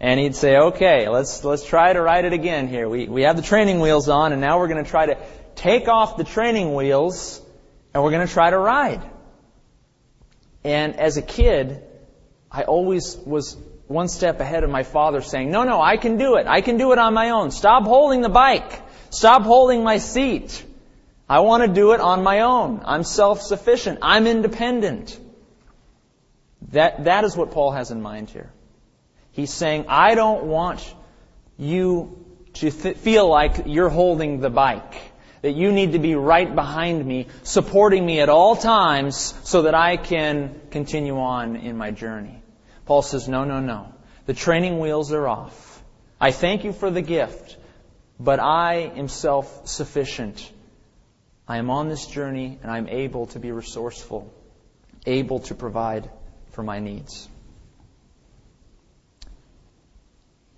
And 0.00 0.18
he'd 0.18 0.34
say, 0.34 0.56
okay, 0.56 1.08
let's, 1.08 1.44
let's 1.44 1.64
try 1.64 1.92
to 1.92 2.02
ride 2.02 2.24
it 2.24 2.32
again 2.32 2.66
here. 2.66 2.88
We, 2.88 3.06
we 3.06 3.22
have 3.22 3.36
the 3.36 3.42
training 3.42 3.78
wheels 3.78 4.08
on 4.08 4.32
and 4.32 4.40
now 4.40 4.58
we're 4.58 4.68
going 4.68 4.82
to 4.84 4.90
try 4.90 5.06
to 5.06 5.18
take 5.54 5.86
off 5.86 6.16
the 6.16 6.24
training 6.24 6.74
wheels 6.74 7.40
and 7.94 8.02
we're 8.02 8.10
going 8.10 8.26
to 8.26 8.32
try 8.32 8.50
to 8.50 8.58
ride. 8.58 9.02
And 10.64 10.98
as 10.98 11.18
a 11.18 11.22
kid, 11.22 11.84
I 12.52 12.64
always 12.64 13.16
was 13.16 13.56
one 13.88 14.08
step 14.08 14.40
ahead 14.40 14.62
of 14.62 14.70
my 14.70 14.82
father 14.82 15.22
saying, 15.22 15.50
no, 15.50 15.64
no, 15.64 15.80
I 15.80 15.96
can 15.96 16.18
do 16.18 16.36
it. 16.36 16.46
I 16.46 16.60
can 16.60 16.76
do 16.76 16.92
it 16.92 16.98
on 16.98 17.14
my 17.14 17.30
own. 17.30 17.50
Stop 17.50 17.84
holding 17.84 18.20
the 18.20 18.28
bike. 18.28 18.82
Stop 19.10 19.42
holding 19.42 19.82
my 19.82 19.98
seat. 19.98 20.64
I 21.28 21.40
want 21.40 21.62
to 21.62 21.68
do 21.68 21.92
it 21.92 22.00
on 22.00 22.22
my 22.22 22.40
own. 22.40 22.82
I'm 22.84 23.04
self-sufficient. 23.04 24.00
I'm 24.02 24.26
independent. 24.26 25.18
That, 26.72 27.04
that 27.04 27.24
is 27.24 27.36
what 27.36 27.52
Paul 27.52 27.72
has 27.72 27.90
in 27.90 28.02
mind 28.02 28.30
here. 28.30 28.52
He's 29.32 29.52
saying, 29.52 29.86
I 29.88 30.14
don't 30.14 30.44
want 30.44 30.94
you 31.56 32.22
to 32.54 32.70
th- 32.70 32.98
feel 32.98 33.28
like 33.28 33.62
you're 33.66 33.88
holding 33.88 34.40
the 34.40 34.50
bike. 34.50 34.94
That 35.40 35.52
you 35.52 35.72
need 35.72 35.92
to 35.92 35.98
be 35.98 36.14
right 36.14 36.54
behind 36.54 37.04
me, 37.04 37.26
supporting 37.42 38.04
me 38.06 38.20
at 38.20 38.28
all 38.28 38.54
times 38.54 39.34
so 39.42 39.62
that 39.62 39.74
I 39.74 39.96
can 39.96 40.60
continue 40.70 41.18
on 41.18 41.56
in 41.56 41.76
my 41.76 41.90
journey. 41.90 42.41
Paul 42.92 43.00
says, 43.00 43.26
no, 43.26 43.44
no, 43.44 43.58
no. 43.58 43.90
The 44.26 44.34
training 44.34 44.78
wheels 44.78 45.14
are 45.14 45.26
off. 45.26 45.82
I 46.20 46.30
thank 46.30 46.62
you 46.62 46.74
for 46.74 46.90
the 46.90 47.00
gift, 47.00 47.56
but 48.20 48.38
I 48.38 48.92
am 48.96 49.08
self-sufficient. 49.08 50.52
I 51.48 51.56
am 51.56 51.70
on 51.70 51.88
this 51.88 52.04
journey 52.06 52.58
and 52.62 52.70
I'm 52.70 52.88
able 52.88 53.28
to 53.28 53.38
be 53.38 53.50
resourceful, 53.50 54.30
able 55.06 55.38
to 55.48 55.54
provide 55.54 56.10
for 56.50 56.62
my 56.62 56.80
needs. 56.80 57.30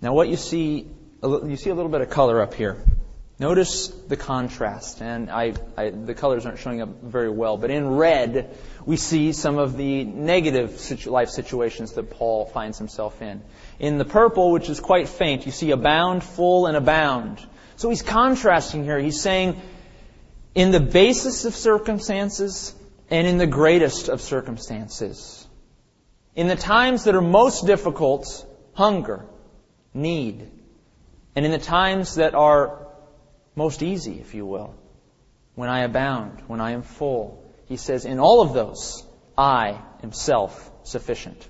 Now 0.01 0.13
what 0.13 0.27
you 0.27 0.35
see, 0.35 0.89
you 1.23 1.55
see 1.55 1.69
a 1.69 1.73
little 1.73 1.91
bit 1.97 2.01
of 2.01 2.09
color 2.09 2.41
up 2.41 2.53
here. 2.53 2.83
Notice 3.37 3.89
the 3.89 4.15
contrast, 4.15 5.01
and 5.01 5.29
I, 5.29 5.53
I, 5.75 5.89
the 5.89 6.13
colors 6.13 6.45
aren't 6.45 6.59
showing 6.59 6.81
up 6.81 7.01
very 7.01 7.29
well, 7.29 7.57
but 7.57 7.69
in 7.69 7.97
red, 7.97 8.55
we 8.85 8.95
see 8.95 9.33
some 9.33 9.57
of 9.57 9.75
the 9.75 10.05
negative 10.05 10.79
situ- 10.79 11.09
life 11.09 11.29
situations 11.29 11.93
that 11.93 12.11
Paul 12.11 12.45
finds 12.45 12.77
himself 12.77 13.21
in. 13.21 13.41
In 13.77 13.97
the 13.97 14.05
purple, 14.05 14.51
which 14.51 14.69
is 14.69 14.79
quite 14.79 15.09
faint, 15.09 15.45
you 15.45 15.51
see 15.51 15.71
abound, 15.71 16.23
full, 16.23 16.65
and 16.67 16.77
abound. 16.77 17.45
So 17.75 17.89
he's 17.89 18.01
contrasting 18.01 18.85
here. 18.85 18.99
He's 18.99 19.19
saying, 19.19 19.59
in 20.53 20.71
the 20.71 20.79
basis 20.79 21.43
of 21.43 21.53
circumstances 21.55 22.73
and 23.09 23.27
in 23.27 23.37
the 23.37 23.47
greatest 23.47 24.07
of 24.07 24.21
circumstances. 24.21 25.45
In 26.35 26.47
the 26.47 26.55
times 26.55 27.03
that 27.03 27.15
are 27.15 27.21
most 27.21 27.65
difficult, 27.65 28.45
hunger, 28.73 29.25
need. 29.93 30.49
And 31.35 31.45
in 31.45 31.51
the 31.51 31.57
times 31.57 32.15
that 32.15 32.33
are 32.33 32.84
most 33.55 33.81
easy, 33.81 34.19
if 34.19 34.33
you 34.33 34.45
will. 34.45 34.75
When 35.55 35.69
I 35.69 35.83
abound, 35.83 36.43
when 36.47 36.59
I 36.59 36.71
am 36.71 36.81
full. 36.81 37.43
He 37.67 37.77
says, 37.77 38.05
in 38.05 38.19
all 38.19 38.41
of 38.41 38.53
those, 38.53 39.03
I 39.37 39.81
am 40.03 40.11
self-sufficient. 40.11 41.47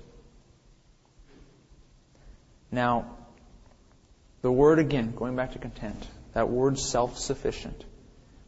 Now, 2.70 3.16
the 4.42 4.52
word 4.52 4.78
again, 4.78 5.14
going 5.14 5.36
back 5.36 5.52
to 5.52 5.58
content, 5.58 6.06
that 6.32 6.48
word 6.48 6.78
self-sufficient 6.78 7.84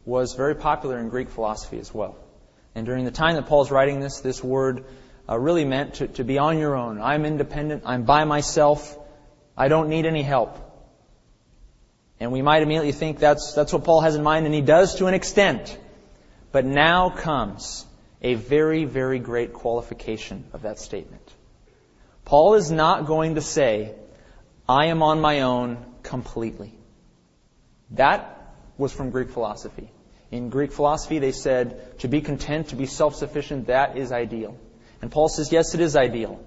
was 0.05 0.33
very 0.33 0.55
popular 0.55 0.97
in 0.99 1.09
Greek 1.09 1.29
philosophy 1.29 1.79
as 1.79 1.93
well. 1.93 2.15
And 2.75 2.85
during 2.85 3.05
the 3.05 3.11
time 3.11 3.35
that 3.35 3.47
Paul's 3.47 3.71
writing 3.71 3.99
this, 3.99 4.21
this 4.21 4.43
word 4.43 4.85
uh, 5.27 5.37
really 5.37 5.65
meant 5.65 5.95
to, 5.95 6.07
to 6.07 6.23
be 6.23 6.37
on 6.37 6.57
your 6.57 6.75
own. 6.75 7.01
I'm 7.01 7.25
independent. 7.25 7.83
I'm 7.85 8.03
by 8.03 8.23
myself. 8.23 8.97
I 9.57 9.67
don't 9.67 9.89
need 9.89 10.05
any 10.05 10.23
help. 10.23 10.57
And 12.19 12.31
we 12.31 12.41
might 12.41 12.61
immediately 12.61 12.91
think 12.91 13.19
that's, 13.19 13.53
that's 13.53 13.71
what 13.71 13.83
Paul 13.83 14.01
has 14.01 14.15
in 14.15 14.23
mind, 14.23 14.45
and 14.45 14.53
he 14.53 14.61
does 14.61 14.95
to 14.95 15.07
an 15.07 15.13
extent. 15.13 15.77
But 16.51 16.65
now 16.65 17.09
comes 17.09 17.85
a 18.21 18.33
very, 18.33 18.85
very 18.85 19.19
great 19.19 19.53
qualification 19.53 20.43
of 20.51 20.63
that 20.63 20.79
statement. 20.79 21.23
Paul 22.25 22.55
is 22.55 22.69
not 22.69 23.05
going 23.05 23.35
to 23.35 23.41
say, 23.41 23.93
I 24.67 24.87
am 24.87 25.01
on 25.01 25.21
my 25.21 25.41
own 25.41 25.83
completely. 26.03 26.73
That 27.91 28.53
was 28.77 28.91
from 28.91 29.09
Greek 29.09 29.29
philosophy. 29.29 29.89
In 30.31 30.49
Greek 30.49 30.71
philosophy, 30.71 31.19
they 31.19 31.31
said, 31.31 31.99
to 31.99 32.07
be 32.07 32.21
content, 32.21 32.69
to 32.69 32.75
be 32.75 32.85
self-sufficient, 32.85 33.67
that 33.67 33.97
is 33.97 34.11
ideal. 34.11 34.57
And 35.01 35.09
Paul 35.11 35.29
says, 35.29 35.51
yes, 35.51 35.73
it 35.73 35.79
is 35.79 35.95
ideal. 35.95 36.43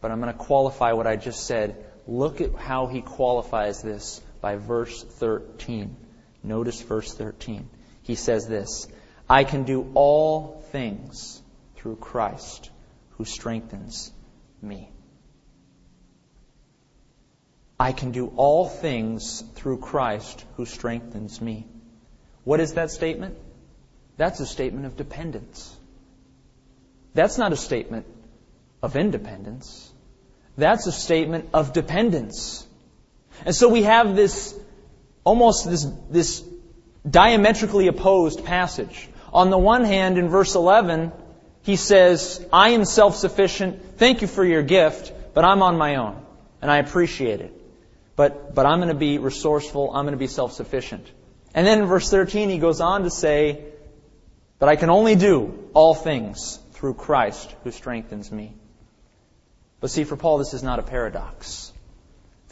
But 0.00 0.10
I'm 0.10 0.20
going 0.20 0.32
to 0.32 0.38
qualify 0.38 0.92
what 0.92 1.06
I 1.06 1.16
just 1.16 1.46
said. 1.46 1.82
Look 2.06 2.40
at 2.40 2.54
how 2.54 2.88
he 2.88 3.00
qualifies 3.00 3.80
this 3.80 4.20
by 4.42 4.56
verse 4.56 5.02
13. 5.02 5.96
Notice 6.42 6.82
verse 6.82 7.14
13. 7.14 7.70
He 8.02 8.16
says 8.16 8.46
this 8.46 8.88
I 9.30 9.44
can 9.44 9.62
do 9.62 9.90
all 9.94 10.62
things 10.72 11.40
through 11.76 11.96
Christ 11.96 12.70
who 13.12 13.24
strengthens 13.24 14.12
me. 14.60 14.90
I 17.80 17.92
can 17.92 18.10
do 18.12 18.32
all 18.36 18.68
things 18.68 19.42
through 19.54 19.78
Christ 19.78 20.44
who 20.56 20.66
strengthens 20.66 21.40
me. 21.40 21.66
What 22.44 22.60
is 22.60 22.74
that 22.74 22.90
statement? 22.90 23.38
That's 24.16 24.40
a 24.40 24.46
statement 24.46 24.86
of 24.86 24.96
dependence. 24.96 25.76
That's 27.14 27.38
not 27.38 27.52
a 27.52 27.56
statement 27.56 28.06
of 28.82 28.96
independence. 28.96 29.92
That's 30.56 30.86
a 30.86 30.92
statement 30.92 31.48
of 31.52 31.72
dependence. 31.72 32.66
And 33.44 33.54
so 33.54 33.68
we 33.68 33.82
have 33.84 34.16
this 34.16 34.54
almost 35.24 35.68
this, 35.68 35.86
this 36.10 36.44
diametrically 37.08 37.88
opposed 37.88 38.44
passage. 38.44 39.08
On 39.32 39.50
the 39.50 39.58
one 39.58 39.84
hand, 39.84 40.18
in 40.18 40.28
verse 40.28 40.54
11, 40.54 41.12
he 41.62 41.76
says, 41.76 42.44
I 42.52 42.70
am 42.70 42.84
self 42.84 43.16
sufficient. 43.16 43.96
Thank 43.96 44.22
you 44.22 44.28
for 44.28 44.44
your 44.44 44.62
gift, 44.62 45.12
but 45.34 45.44
I'm 45.44 45.62
on 45.62 45.78
my 45.78 45.96
own. 45.96 46.24
And 46.60 46.70
I 46.70 46.78
appreciate 46.78 47.40
it. 47.40 47.52
But, 48.14 48.54
but 48.54 48.66
I'm 48.66 48.78
going 48.78 48.88
to 48.88 48.94
be 48.94 49.18
resourceful. 49.18 49.90
I'm 49.94 50.04
going 50.04 50.12
to 50.12 50.18
be 50.18 50.26
self 50.26 50.52
sufficient. 50.52 51.06
And 51.54 51.66
then 51.66 51.80
in 51.80 51.86
verse 51.86 52.10
13, 52.10 52.50
he 52.50 52.58
goes 52.58 52.80
on 52.80 53.04
to 53.04 53.10
say, 53.10 53.64
But 54.58 54.68
I 54.68 54.76
can 54.76 54.90
only 54.90 55.16
do 55.16 55.68
all 55.72 55.94
things 55.94 56.58
through 56.72 56.94
Christ 56.94 57.54
who 57.64 57.70
strengthens 57.70 58.30
me. 58.30 58.54
But 59.80 59.90
see, 59.90 60.04
for 60.04 60.16
Paul, 60.16 60.38
this 60.38 60.54
is 60.54 60.62
not 60.62 60.78
a 60.78 60.82
paradox. 60.82 61.71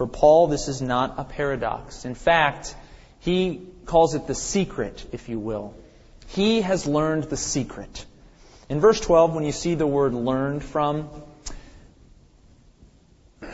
For 0.01 0.07
Paul, 0.07 0.47
this 0.47 0.67
is 0.69 0.81
not 0.81 1.17
a 1.19 1.25
paradox. 1.25 2.07
In 2.07 2.15
fact, 2.15 2.75
he 3.19 3.61
calls 3.85 4.15
it 4.15 4.27
the 4.27 4.35
secret, 4.35 5.05
if 5.13 5.29
you 5.29 5.39
will. 5.39 5.75
He 6.29 6.63
has 6.63 6.87
learned 6.87 7.25
the 7.25 7.37
secret. 7.37 8.07
In 8.71 8.81
verse 8.81 8.99
12, 8.99 9.35
when 9.35 9.45
you 9.45 9.53
see 9.53 9.75
the 9.75 9.87
word 9.87 10.15
learned 10.15 10.65
from, 10.65 11.11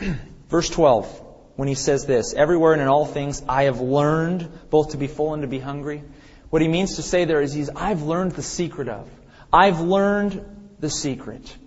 verse 0.47 0.69
12, 0.69 1.21
when 1.57 1.67
he 1.67 1.75
says 1.75 2.05
this, 2.05 2.33
everywhere 2.33 2.71
and 2.71 2.81
in 2.81 2.87
all 2.87 3.05
things 3.05 3.43
I 3.49 3.63
have 3.63 3.81
learned 3.81 4.49
both 4.69 4.91
to 4.91 4.97
be 4.97 5.07
full 5.07 5.33
and 5.33 5.41
to 5.41 5.49
be 5.49 5.59
hungry. 5.59 6.01
What 6.49 6.61
he 6.61 6.69
means 6.69 6.95
to 6.95 7.01
say 7.01 7.25
there 7.25 7.41
is 7.41 7.51
he's, 7.51 7.69
I've 7.71 8.03
learned 8.03 8.31
the 8.31 8.41
secret 8.41 8.87
of. 8.87 9.09
I've 9.51 9.81
learned 9.81 10.45
the 10.79 10.89
secret 10.89 11.57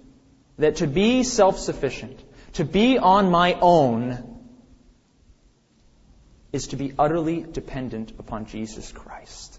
that 0.56 0.76
to 0.76 0.86
be 0.86 1.22
self-sufficient, 1.22 2.18
to 2.54 2.64
be 2.64 2.96
on 2.96 3.30
my 3.30 3.58
own, 3.60 4.29
is 6.52 6.68
to 6.68 6.76
be 6.76 6.92
utterly 6.98 7.42
dependent 7.42 8.12
upon 8.18 8.46
Jesus 8.46 8.90
Christ. 8.92 9.58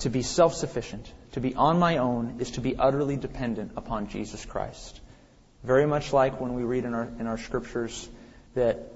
To 0.00 0.10
be 0.10 0.22
self-sufficient, 0.22 1.12
to 1.32 1.40
be 1.40 1.54
on 1.54 1.78
my 1.78 1.98
own, 1.98 2.36
is 2.40 2.52
to 2.52 2.60
be 2.60 2.76
utterly 2.76 3.16
dependent 3.16 3.72
upon 3.76 4.08
Jesus 4.08 4.44
Christ. 4.44 5.00
Very 5.62 5.86
much 5.86 6.12
like 6.12 6.40
when 6.40 6.54
we 6.54 6.64
read 6.64 6.84
in 6.84 6.94
our, 6.94 7.08
in 7.20 7.26
our 7.26 7.38
scriptures 7.38 8.08
that 8.54 8.92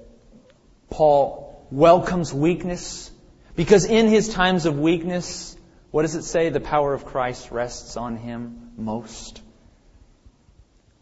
Paul 0.91 1.65
welcomes 1.71 2.33
weakness, 2.35 3.11
because 3.55 3.85
in 3.85 4.09
his 4.09 4.29
times 4.29 4.67
of 4.67 4.79
weakness, 4.79 5.57
what 5.91 6.03
does 6.03 6.15
it 6.15 6.25
say? 6.25 6.49
The 6.49 6.61
power 6.61 6.93
of 6.93 7.05
Christ 7.05 7.51
rests 7.51 7.97
on 7.97 8.17
him 8.17 8.73
most. 8.77 9.41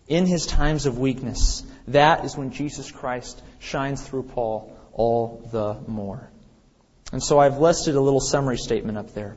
In 0.07 0.27
his 0.27 0.47
times 0.47 0.85
of 0.85 0.99
weakness, 0.99 1.63
that 1.89 2.25
is 2.25 2.37
when 2.37 2.51
Jesus 2.51 2.91
Christ 2.91 3.43
shines 3.59 4.03
through 4.03 4.25
Paul 4.25 4.77
all 4.93 5.49
the 5.53 5.77
more. 5.87 6.31
And 7.13 7.23
so 7.23 7.39
I've 7.39 7.59
listed 7.59 7.95
a 7.95 8.01
little 8.01 8.21
summary 8.21 8.59
statement 8.59 8.99
up 8.99 9.15
there. 9.15 9.37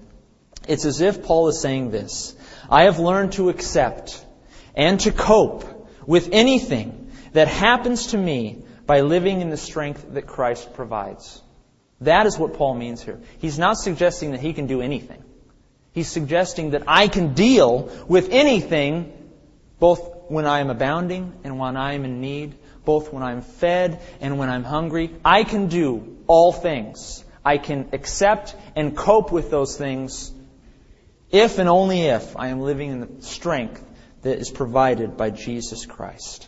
It's 0.67 0.85
as 0.85 1.01
if 1.01 1.23
Paul 1.23 1.47
is 1.49 1.61
saying 1.61 1.91
this 1.91 2.35
I 2.69 2.83
have 2.83 2.99
learned 2.99 3.33
to 3.33 3.49
accept 3.49 4.23
and 4.75 4.99
to 5.01 5.11
cope 5.11 5.65
with 6.05 6.29
anything 6.31 7.11
that 7.33 7.47
happens 7.47 8.07
to 8.07 8.17
me 8.17 8.63
by 8.85 9.01
living 9.01 9.41
in 9.41 9.49
the 9.49 9.57
strength 9.57 10.05
that 10.13 10.27
Christ 10.27 10.73
provides. 10.73 11.41
That 12.01 12.25
is 12.25 12.37
what 12.37 12.53
Paul 12.53 12.75
means 12.75 13.01
here. 13.01 13.19
He's 13.39 13.59
not 13.59 13.77
suggesting 13.77 14.31
that 14.31 14.39
he 14.39 14.53
can 14.53 14.67
do 14.67 14.81
anything. 14.81 15.23
He's 15.93 16.07
suggesting 16.07 16.71
that 16.71 16.83
I 16.87 17.07
can 17.07 17.33
deal 17.33 17.91
with 18.07 18.29
anything, 18.29 19.11
both 19.79 20.16
when 20.29 20.45
I 20.45 20.59
am 20.59 20.69
abounding 20.69 21.33
and 21.43 21.59
when 21.59 21.77
I 21.77 21.93
am 21.93 22.05
in 22.05 22.21
need, 22.21 22.55
both 22.85 23.11
when 23.11 23.23
I'm 23.23 23.41
fed 23.41 24.01
and 24.21 24.37
when 24.37 24.49
I'm 24.49 24.63
hungry. 24.63 25.13
I 25.23 25.43
can 25.43 25.67
do 25.67 26.17
all 26.27 26.51
things. 26.51 27.23
I 27.43 27.57
can 27.57 27.89
accept 27.93 28.55
and 28.75 28.95
cope 28.95 29.31
with 29.31 29.49
those 29.49 29.77
things 29.77 30.31
if 31.31 31.59
and 31.59 31.67
only 31.69 32.01
if 32.01 32.37
I 32.37 32.47
am 32.49 32.61
living 32.61 32.91
in 32.91 32.99
the 32.99 33.21
strength 33.21 33.83
that 34.21 34.37
is 34.37 34.49
provided 34.49 35.17
by 35.17 35.29
Jesus 35.29 35.85
Christ. 35.85 36.47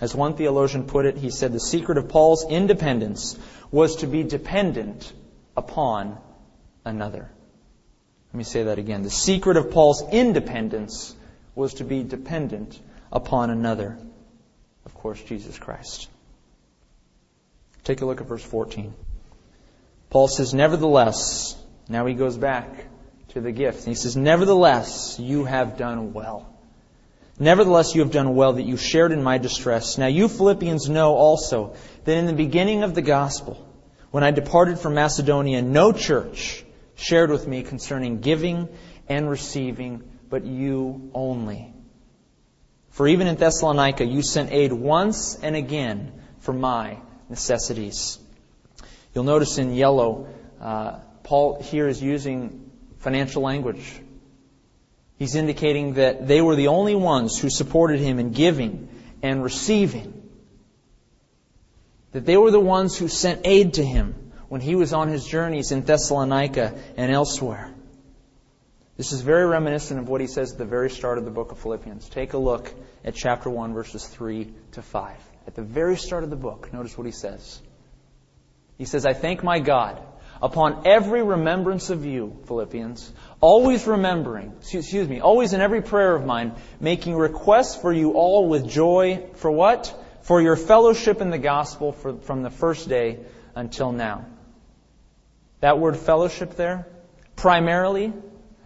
As 0.00 0.14
one 0.14 0.34
theologian 0.34 0.84
put 0.84 1.06
it, 1.06 1.16
he 1.16 1.30
said 1.30 1.52
the 1.52 1.60
secret 1.60 1.98
of 1.98 2.08
Paul's 2.08 2.44
independence 2.48 3.38
was 3.70 3.96
to 3.96 4.06
be 4.06 4.22
dependent 4.22 5.12
upon 5.56 6.18
another. 6.84 7.30
Let 8.32 8.38
me 8.38 8.44
say 8.44 8.64
that 8.64 8.78
again. 8.78 9.02
The 9.02 9.10
secret 9.10 9.56
of 9.56 9.70
Paul's 9.70 10.02
independence 10.10 11.14
was 11.54 11.74
to 11.74 11.84
be 11.84 12.02
dependent 12.02 12.78
upon 13.10 13.50
another. 13.50 13.98
Of 14.84 14.94
course, 14.94 15.22
Jesus 15.22 15.58
Christ. 15.58 16.08
Take 17.84 18.00
a 18.00 18.06
look 18.06 18.20
at 18.20 18.26
verse 18.26 18.44
14. 18.44 18.94
Paul 20.10 20.28
says, 20.28 20.54
Nevertheless, 20.54 21.56
now 21.88 22.06
he 22.06 22.14
goes 22.14 22.36
back 22.36 22.86
to 23.30 23.40
the 23.40 23.52
gift. 23.52 23.78
And 23.78 23.88
he 23.88 23.94
says, 23.94 24.16
Nevertheless, 24.16 25.18
you 25.18 25.44
have 25.44 25.76
done 25.76 26.12
well. 26.12 26.48
Nevertheless, 27.38 27.94
you 27.94 28.02
have 28.02 28.12
done 28.12 28.34
well 28.36 28.52
that 28.54 28.62
you 28.62 28.76
shared 28.76 29.10
in 29.10 29.22
my 29.22 29.38
distress. 29.38 29.98
Now, 29.98 30.06
you 30.06 30.28
Philippians 30.28 30.88
know 30.88 31.14
also 31.14 31.74
that 32.04 32.16
in 32.16 32.26
the 32.26 32.34
beginning 32.34 32.82
of 32.82 32.94
the 32.94 33.02
gospel, 33.02 33.66
when 34.10 34.22
I 34.22 34.30
departed 34.30 34.78
from 34.78 34.94
Macedonia, 34.94 35.62
no 35.62 35.92
church 35.92 36.64
shared 36.94 37.30
with 37.30 37.46
me 37.48 37.62
concerning 37.62 38.20
giving 38.20 38.68
and 39.08 39.28
receiving, 39.28 40.02
but 40.32 40.46
you 40.46 41.10
only. 41.12 41.74
For 42.88 43.06
even 43.06 43.26
in 43.26 43.36
Thessalonica, 43.36 44.06
you 44.06 44.22
sent 44.22 44.50
aid 44.50 44.72
once 44.72 45.34
and 45.34 45.54
again 45.54 46.10
for 46.38 46.54
my 46.54 46.96
necessities. 47.28 48.18
You'll 49.14 49.24
notice 49.24 49.58
in 49.58 49.74
yellow, 49.74 50.28
uh, 50.58 51.00
Paul 51.22 51.60
here 51.60 51.86
is 51.86 52.02
using 52.02 52.70
financial 53.00 53.42
language. 53.42 54.00
He's 55.18 55.34
indicating 55.34 55.94
that 55.94 56.26
they 56.26 56.40
were 56.40 56.56
the 56.56 56.68
only 56.68 56.94
ones 56.94 57.38
who 57.38 57.50
supported 57.50 58.00
him 58.00 58.18
in 58.18 58.32
giving 58.32 58.88
and 59.22 59.44
receiving. 59.44 60.30
That 62.12 62.24
they 62.24 62.38
were 62.38 62.50
the 62.50 62.58
ones 62.58 62.96
who 62.96 63.08
sent 63.08 63.42
aid 63.44 63.74
to 63.74 63.84
him 63.84 64.32
when 64.48 64.62
he 64.62 64.76
was 64.76 64.94
on 64.94 65.08
his 65.08 65.26
journeys 65.26 65.72
in 65.72 65.82
Thessalonica 65.82 66.72
and 66.96 67.12
elsewhere. 67.12 67.71
This 68.96 69.12
is 69.12 69.22
very 69.22 69.46
reminiscent 69.46 69.98
of 69.98 70.08
what 70.08 70.20
he 70.20 70.26
says 70.26 70.52
at 70.52 70.58
the 70.58 70.64
very 70.64 70.90
start 70.90 71.18
of 71.18 71.24
the 71.24 71.30
book 71.30 71.50
of 71.50 71.58
Philippians. 71.58 72.08
Take 72.08 72.34
a 72.34 72.38
look 72.38 72.72
at 73.04 73.14
chapter 73.14 73.48
1, 73.48 73.72
verses 73.72 74.06
3 74.06 74.52
to 74.72 74.82
5. 74.82 75.16
At 75.46 75.54
the 75.54 75.62
very 75.62 75.96
start 75.96 76.24
of 76.24 76.30
the 76.30 76.36
book, 76.36 76.72
notice 76.72 76.96
what 76.96 77.06
he 77.06 77.12
says. 77.12 77.60
He 78.76 78.84
says, 78.84 79.06
I 79.06 79.14
thank 79.14 79.42
my 79.42 79.60
God 79.60 80.02
upon 80.42 80.86
every 80.86 81.22
remembrance 81.22 81.88
of 81.88 82.04
you, 82.04 82.36
Philippians, 82.46 83.12
always 83.40 83.86
remembering, 83.86 84.52
excuse 84.60 85.08
me, 85.08 85.20
always 85.20 85.52
in 85.52 85.60
every 85.60 85.82
prayer 85.82 86.14
of 86.14 86.26
mine, 86.26 86.54
making 86.78 87.14
requests 87.14 87.76
for 87.76 87.92
you 87.92 88.12
all 88.12 88.48
with 88.48 88.68
joy. 88.68 89.24
For 89.34 89.50
what? 89.50 89.94
For 90.22 90.42
your 90.42 90.56
fellowship 90.56 91.20
in 91.20 91.30
the 91.30 91.38
gospel 91.38 91.92
for, 91.92 92.18
from 92.18 92.42
the 92.42 92.50
first 92.50 92.88
day 92.88 93.20
until 93.54 93.92
now 93.92 94.26
that 95.62 95.78
word 95.78 95.96
fellowship 95.96 96.56
there, 96.56 96.88
primarily, 97.36 98.12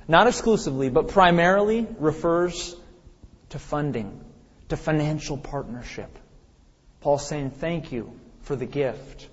not 0.08 0.26
exclusively, 0.26 0.88
but 0.88 1.08
primarily 1.08 1.86
refers 1.98 2.76
to 3.50 3.58
funding, 3.58 4.24
to 4.68 4.76
financial 4.76 5.36
partnership. 5.36 6.16
Paul's 7.00 7.26
saying 7.26 7.50
thank 7.50 7.92
you 7.92 8.12
for 8.42 8.56
the 8.56 8.66
gift. 8.66 9.28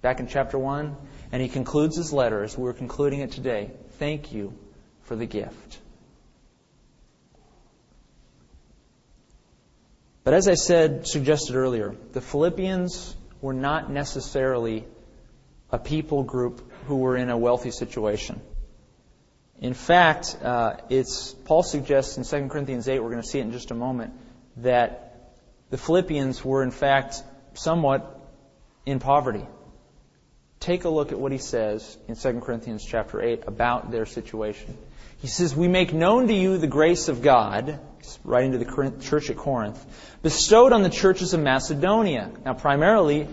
Back 0.00 0.20
in 0.20 0.26
chapter 0.26 0.58
1, 0.58 0.96
and 1.30 1.42
he 1.42 1.48
concludes 1.48 1.96
his 1.96 2.12
letter 2.12 2.42
as 2.42 2.58
we're 2.58 2.72
concluding 2.72 3.20
it 3.20 3.32
today. 3.32 3.70
Thank 3.98 4.32
you 4.32 4.52
for 5.02 5.14
the 5.14 5.26
gift. 5.26 5.78
But 10.24 10.34
as 10.34 10.48
I 10.48 10.54
said, 10.54 11.06
suggested 11.06 11.56
earlier, 11.56 11.94
the 12.12 12.20
Philippians 12.20 13.16
were 13.40 13.52
not 13.52 13.90
necessarily 13.90 14.84
a 15.70 15.78
people 15.78 16.22
group 16.22 16.70
who 16.86 16.96
were 16.96 17.16
in 17.16 17.28
a 17.28 17.36
wealthy 17.36 17.70
situation. 17.70 18.40
In 19.62 19.74
fact, 19.74 20.36
uh, 20.42 20.78
it's 20.90 21.32
Paul 21.44 21.62
suggests 21.62 22.18
in 22.18 22.24
2 22.24 22.48
Corinthians 22.48 22.88
8, 22.88 22.98
we're 22.98 23.10
going 23.10 23.22
to 23.22 23.28
see 23.28 23.38
it 23.38 23.42
in 23.42 23.52
just 23.52 23.70
a 23.70 23.76
moment, 23.76 24.12
that 24.56 25.30
the 25.70 25.78
Philippians 25.78 26.44
were 26.44 26.64
in 26.64 26.72
fact 26.72 27.22
somewhat 27.54 28.20
in 28.84 28.98
poverty. 28.98 29.46
Take 30.58 30.84
a 30.84 30.88
look 30.88 31.12
at 31.12 31.18
what 31.20 31.30
he 31.30 31.38
says 31.38 31.96
in 32.08 32.16
2 32.16 32.40
Corinthians 32.40 32.84
chapter 32.84 33.22
8 33.22 33.44
about 33.46 33.92
their 33.92 34.04
situation. 34.04 34.76
He 35.20 35.28
says, 35.28 35.54
We 35.54 35.68
make 35.68 35.92
known 35.92 36.26
to 36.26 36.34
you 36.34 36.58
the 36.58 36.66
grace 36.66 37.06
of 37.06 37.22
God, 37.22 37.78
writing 38.24 38.52
to 38.52 38.58
the 38.58 38.92
church 39.00 39.30
at 39.30 39.36
Corinth, 39.36 39.84
bestowed 40.22 40.72
on 40.72 40.82
the 40.82 40.90
churches 40.90 41.34
of 41.34 41.40
Macedonia. 41.40 42.32
Now, 42.44 42.54
primarily, 42.54 43.28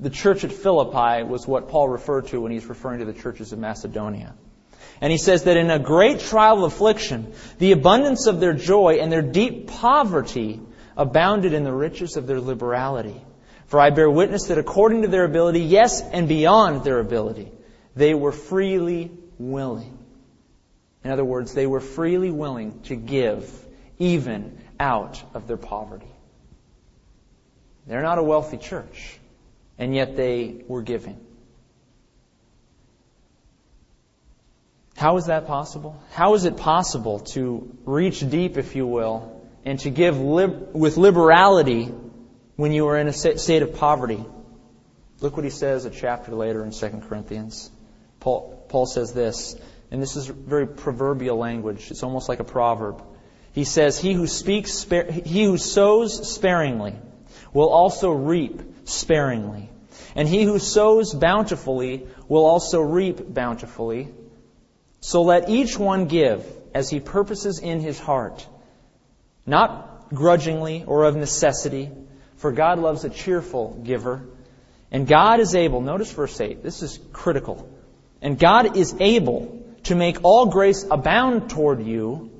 the 0.00 0.08
church 0.08 0.44
at 0.44 0.52
Philippi 0.52 1.24
was 1.24 1.46
what 1.46 1.68
Paul 1.68 1.90
referred 1.90 2.28
to 2.28 2.40
when 2.40 2.52
he's 2.52 2.64
referring 2.64 3.00
to 3.00 3.04
the 3.04 3.12
churches 3.12 3.52
of 3.52 3.58
Macedonia. 3.58 4.34
And 5.00 5.12
he 5.12 5.18
says 5.18 5.44
that 5.44 5.56
in 5.56 5.70
a 5.70 5.78
great 5.78 6.20
trial 6.20 6.64
of 6.64 6.72
affliction, 6.72 7.32
the 7.58 7.72
abundance 7.72 8.26
of 8.26 8.40
their 8.40 8.52
joy 8.52 8.98
and 9.00 9.12
their 9.12 9.22
deep 9.22 9.68
poverty 9.68 10.60
abounded 10.96 11.52
in 11.52 11.64
the 11.64 11.72
riches 11.72 12.16
of 12.16 12.26
their 12.26 12.40
liberality. 12.40 13.20
For 13.66 13.78
I 13.78 13.90
bear 13.90 14.10
witness 14.10 14.46
that 14.46 14.58
according 14.58 15.02
to 15.02 15.08
their 15.08 15.24
ability, 15.24 15.60
yes, 15.60 16.00
and 16.00 16.26
beyond 16.26 16.84
their 16.84 16.98
ability, 17.00 17.52
they 17.94 18.14
were 18.14 18.32
freely 18.32 19.10
willing. 19.38 19.98
In 21.04 21.10
other 21.10 21.24
words, 21.24 21.54
they 21.54 21.66
were 21.66 21.80
freely 21.80 22.30
willing 22.30 22.80
to 22.84 22.96
give 22.96 23.48
even 23.98 24.58
out 24.80 25.22
of 25.34 25.46
their 25.46 25.56
poverty. 25.56 26.10
They're 27.86 28.02
not 28.02 28.18
a 28.18 28.22
wealthy 28.22 28.58
church, 28.58 29.18
and 29.78 29.94
yet 29.94 30.16
they 30.16 30.64
were 30.66 30.82
giving. 30.82 31.18
How 34.98 35.16
is 35.16 35.26
that 35.26 35.46
possible? 35.46 36.02
How 36.10 36.34
is 36.34 36.44
it 36.44 36.56
possible 36.56 37.20
to 37.34 37.72
reach 37.84 38.28
deep, 38.28 38.58
if 38.58 38.74
you 38.74 38.84
will, 38.84 39.40
and 39.64 39.78
to 39.80 39.90
give 39.90 40.18
lib- 40.18 40.74
with 40.74 40.96
liberality 40.96 41.84
when 42.56 42.72
you 42.72 42.88
are 42.88 42.98
in 42.98 43.06
a 43.06 43.12
state 43.12 43.62
of 43.62 43.74
poverty? 43.76 44.24
Look 45.20 45.36
what 45.36 45.44
he 45.44 45.50
says 45.50 45.84
a 45.84 45.90
chapter 45.90 46.34
later 46.34 46.64
in 46.64 46.72
2 46.72 46.88
Corinthians. 47.08 47.70
Paul, 48.18 48.66
Paul 48.68 48.86
says 48.86 49.12
this, 49.12 49.54
and 49.92 50.02
this 50.02 50.16
is 50.16 50.26
very 50.26 50.66
proverbial 50.66 51.36
language. 51.36 51.92
It's 51.92 52.02
almost 52.02 52.28
like 52.28 52.40
a 52.40 52.44
proverb. 52.44 53.00
He 53.52 53.62
says, 53.62 54.00
He 54.00 54.14
who 54.14 54.26
speaks, 54.26 54.82
he 54.82 55.44
who 55.44 55.58
sows 55.58 56.28
sparingly 56.28 56.96
will 57.52 57.68
also 57.68 58.10
reap 58.10 58.62
sparingly. 58.84 59.70
And 60.16 60.26
he 60.26 60.42
who 60.42 60.58
sows 60.58 61.14
bountifully 61.14 62.08
will 62.26 62.44
also 62.44 62.80
reap 62.80 63.32
bountifully. 63.32 64.08
So 65.00 65.22
let 65.22 65.48
each 65.48 65.78
one 65.78 66.06
give 66.06 66.44
as 66.74 66.90
he 66.90 67.00
purposes 67.00 67.58
in 67.58 67.80
his 67.80 67.98
heart, 67.98 68.46
not 69.46 70.08
grudgingly 70.12 70.84
or 70.86 71.04
of 71.04 71.16
necessity, 71.16 71.90
for 72.36 72.52
God 72.52 72.78
loves 72.78 73.04
a 73.04 73.10
cheerful 73.10 73.80
giver. 73.84 74.22
And 74.90 75.06
God 75.06 75.40
is 75.40 75.54
able, 75.54 75.80
notice 75.80 76.10
verse 76.12 76.40
8, 76.40 76.62
this 76.62 76.82
is 76.82 76.98
critical. 77.12 77.68
And 78.22 78.38
God 78.38 78.76
is 78.76 78.94
able 79.00 79.64
to 79.84 79.94
make 79.94 80.24
all 80.24 80.46
grace 80.46 80.84
abound 80.90 81.50
toward 81.50 81.82
you, 81.84 82.30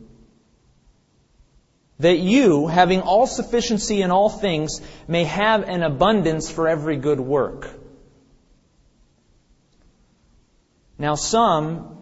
that 2.00 2.18
you, 2.18 2.68
having 2.68 3.00
all 3.00 3.26
sufficiency 3.26 4.02
in 4.02 4.10
all 4.10 4.28
things, 4.28 4.80
may 5.08 5.24
have 5.24 5.64
an 5.68 5.82
abundance 5.82 6.50
for 6.50 6.68
every 6.68 6.96
good 6.96 7.20
work. 7.20 7.68
Now, 10.96 11.14
some 11.14 11.97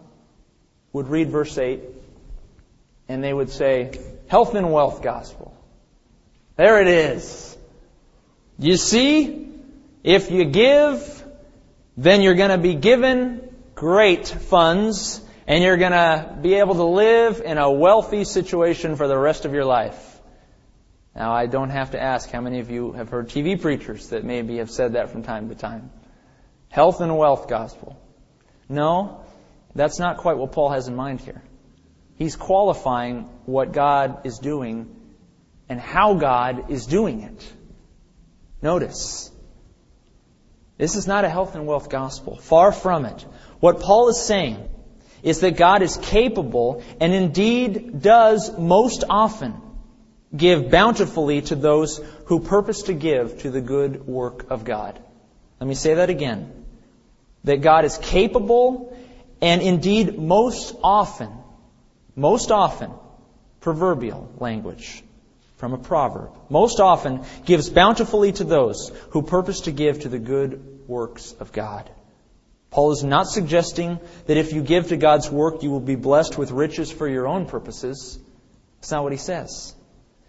would 0.93 1.07
read 1.07 1.29
verse 1.29 1.57
8 1.57 1.81
and 3.09 3.23
they 3.23 3.33
would 3.33 3.49
say, 3.49 3.99
Health 4.27 4.55
and 4.55 4.71
wealth 4.71 5.01
gospel. 5.01 5.55
There 6.57 6.81
it 6.81 6.87
is. 6.87 7.57
You 8.59 8.75
see, 8.75 9.49
if 10.03 10.31
you 10.31 10.45
give, 10.45 11.23
then 11.95 12.21
you're 12.21 12.35
going 12.35 12.49
to 12.49 12.57
be 12.57 12.75
given 12.75 13.47
great 13.75 14.27
funds 14.27 15.21
and 15.47 15.63
you're 15.63 15.77
going 15.77 15.91
to 15.91 16.37
be 16.41 16.55
able 16.55 16.75
to 16.75 16.83
live 16.83 17.41
in 17.41 17.57
a 17.57 17.71
wealthy 17.71 18.23
situation 18.25 18.95
for 18.95 19.07
the 19.07 19.17
rest 19.17 19.45
of 19.45 19.53
your 19.53 19.65
life. 19.65 20.19
Now, 21.15 21.33
I 21.33 21.47
don't 21.47 21.69
have 21.69 21.91
to 21.91 22.01
ask 22.01 22.29
how 22.29 22.41
many 22.41 22.59
of 22.59 22.69
you 22.69 22.91
have 22.91 23.09
heard 23.09 23.29
TV 23.29 23.59
preachers 23.59 24.09
that 24.09 24.23
maybe 24.23 24.57
have 24.57 24.69
said 24.69 24.93
that 24.93 25.09
from 25.09 25.23
time 25.23 25.49
to 25.49 25.55
time. 25.55 25.89
Health 26.69 27.01
and 27.01 27.17
wealth 27.17 27.47
gospel. 27.47 27.99
No, 28.69 29.23
that's 29.75 29.99
not 29.99 30.17
quite 30.17 30.37
what 30.37 30.51
Paul 30.51 30.69
has 30.69 30.87
in 30.87 30.95
mind 30.95 31.21
here. 31.21 31.41
He's 32.15 32.35
qualifying 32.35 33.29
what 33.45 33.71
God 33.71 34.25
is 34.25 34.39
doing 34.39 34.95
and 35.69 35.79
how 35.79 36.15
God 36.15 36.71
is 36.71 36.85
doing 36.85 37.21
it. 37.21 37.53
Notice, 38.61 39.31
this 40.77 40.95
is 40.95 41.07
not 41.07 41.25
a 41.25 41.29
health 41.29 41.55
and 41.55 41.67
wealth 41.67 41.89
gospel. 41.89 42.37
Far 42.37 42.71
from 42.71 43.05
it. 43.05 43.25
What 43.59 43.81
Paul 43.81 44.09
is 44.09 44.19
saying 44.19 44.69
is 45.23 45.41
that 45.41 45.57
God 45.57 45.81
is 45.81 45.97
capable 45.97 46.83
and 46.99 47.13
indeed 47.13 48.01
does 48.01 48.57
most 48.57 49.03
often 49.09 49.61
give 50.35 50.69
bountifully 50.69 51.41
to 51.43 51.55
those 51.55 51.99
who 52.25 52.39
purpose 52.39 52.83
to 52.83 52.93
give 52.93 53.41
to 53.41 53.49
the 53.49 53.61
good 53.61 54.05
work 54.05 54.49
of 54.49 54.63
God. 54.63 54.99
Let 55.59 55.67
me 55.67 55.75
say 55.75 55.95
that 55.95 56.09
again. 56.09 56.65
That 57.43 57.61
God 57.61 57.85
is 57.85 57.97
capable 57.97 58.96
and 59.41 59.61
indeed 59.61 60.17
most 60.17 60.75
often, 60.83 61.31
most 62.15 62.51
often, 62.51 62.91
proverbial 63.59 64.31
language 64.37 65.03
from 65.57 65.73
a 65.73 65.77
proverb, 65.77 66.31
most 66.49 66.79
often 66.79 67.23
gives 67.45 67.69
bountifully 67.69 68.31
to 68.31 68.43
those 68.43 68.91
who 69.09 69.21
purpose 69.21 69.61
to 69.61 69.71
give 69.71 70.01
to 70.01 70.09
the 70.09 70.19
good 70.19 70.87
works 70.87 71.33
of 71.39 71.51
God. 71.51 71.89
Paul 72.69 72.91
is 72.91 73.03
not 73.03 73.27
suggesting 73.27 73.99
that 74.27 74.37
if 74.37 74.53
you 74.53 74.61
give 74.61 74.89
to 74.89 74.97
God's 74.97 75.29
work, 75.29 75.63
you 75.63 75.71
will 75.71 75.79
be 75.79 75.95
blessed 75.95 76.37
with 76.37 76.51
riches 76.51 76.91
for 76.91 77.07
your 77.07 77.27
own 77.27 77.45
purposes. 77.45 78.19
That's 78.77 78.91
not 78.91 79.03
what 79.03 79.13
he 79.13 79.17
says. 79.17 79.73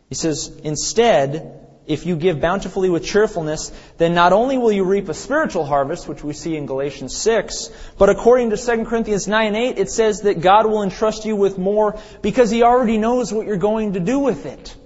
He 0.09 0.15
says, 0.15 0.49
instead, 0.65 1.58
if 1.89 2.05
you 2.05 2.17
give 2.17 2.39
bountifully 2.39 2.91
with 2.91 3.05
cheerfulness, 3.05 3.73
then 3.97 4.15
not 4.15 4.35
only 4.35 4.59
will 4.59 4.71
you 4.71 4.85
reap 4.85 5.09
a 5.09 5.15
spiritual 5.15 5.65
harvest, 5.65 6.07
which 6.07 6.23
we 6.23 6.35
see 6.35 6.55
in 6.55 6.67
Galatians 6.67 7.17
6, 7.17 7.71
but 7.97 8.11
according 8.11 8.51
to 8.51 8.59
2 8.59 8.85
Corinthians 8.85 9.27
9 9.27 9.57
8, 9.57 9.79
it 9.79 9.91
says 9.91 10.21
that 10.23 10.43
God 10.43 10.67
will 10.67 10.83
entrust 10.83 11.25
you 11.25 11.35
with 11.35 11.57
more 11.57 11.99
because 12.21 12.51
He 12.51 12.63
already 12.63 12.99
knows 12.99 13.33
what 13.33 13.47
you're 13.47 13.57
going 13.57 13.95
to 13.95 14.01
do 14.01 14.19
with 14.19 14.45
it. 14.45 14.77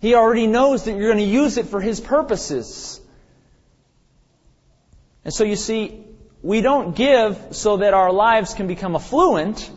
He 0.00 0.14
already 0.14 0.46
knows 0.46 0.84
that 0.84 0.92
you're 0.92 1.12
going 1.12 1.24
to 1.24 1.32
use 1.32 1.56
it 1.56 1.66
for 1.66 1.80
His 1.80 2.00
purposes. 2.00 3.00
And 5.24 5.32
so 5.32 5.44
you 5.44 5.56
see, 5.56 6.04
we 6.42 6.60
don't 6.60 6.94
give 6.94 7.48
so 7.52 7.78
that 7.78 7.94
our 7.94 8.12
lives 8.12 8.52
can 8.52 8.66
become 8.66 8.94
affluent. 8.94 9.70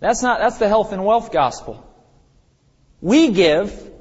That's 0.00 0.22
not, 0.22 0.38
that's 0.38 0.58
the 0.58 0.68
health 0.68 0.92
and 0.92 1.02
wealth 1.02 1.32
gospel. 1.32 1.82
We 3.00 3.30
give 3.30 3.92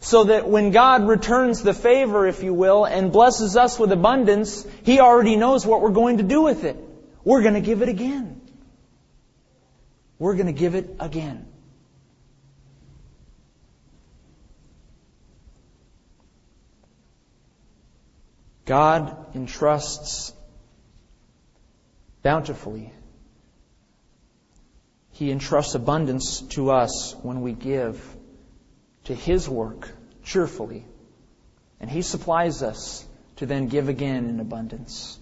so 0.00 0.24
that 0.24 0.48
when 0.48 0.70
God 0.70 1.08
returns 1.08 1.62
the 1.62 1.74
favor, 1.74 2.26
if 2.26 2.42
you 2.42 2.54
will, 2.54 2.84
and 2.84 3.12
blesses 3.12 3.56
us 3.56 3.78
with 3.78 3.92
abundance, 3.92 4.66
He 4.84 5.00
already 5.00 5.36
knows 5.36 5.66
what 5.66 5.80
we're 5.80 5.90
going 5.90 6.18
to 6.18 6.22
do 6.22 6.42
with 6.42 6.64
it. 6.64 6.76
We're 7.24 7.42
going 7.42 7.54
to 7.54 7.60
give 7.60 7.82
it 7.82 7.88
again. 7.88 8.40
We're 10.18 10.34
going 10.34 10.46
to 10.46 10.52
give 10.52 10.74
it 10.74 10.96
again. 11.00 11.46
God 18.64 19.34
entrusts 19.34 20.32
bountifully. 22.22 22.92
He 25.12 25.30
entrusts 25.30 25.74
abundance 25.74 26.40
to 26.50 26.70
us 26.72 27.14
when 27.22 27.40
we 27.40 27.52
give 27.52 28.15
to 29.06 29.14
His 29.14 29.48
work 29.48 29.88
cheerfully. 30.24 30.84
And 31.80 31.90
He 31.90 32.02
supplies 32.02 32.62
us 32.62 33.06
to 33.36 33.46
then 33.46 33.68
give 33.68 33.88
again 33.88 34.28
in 34.28 34.40
abundance. 34.40 35.18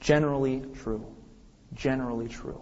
Generally 0.00 0.64
true. 0.82 1.06
Generally 1.74 2.28
true. 2.28 2.60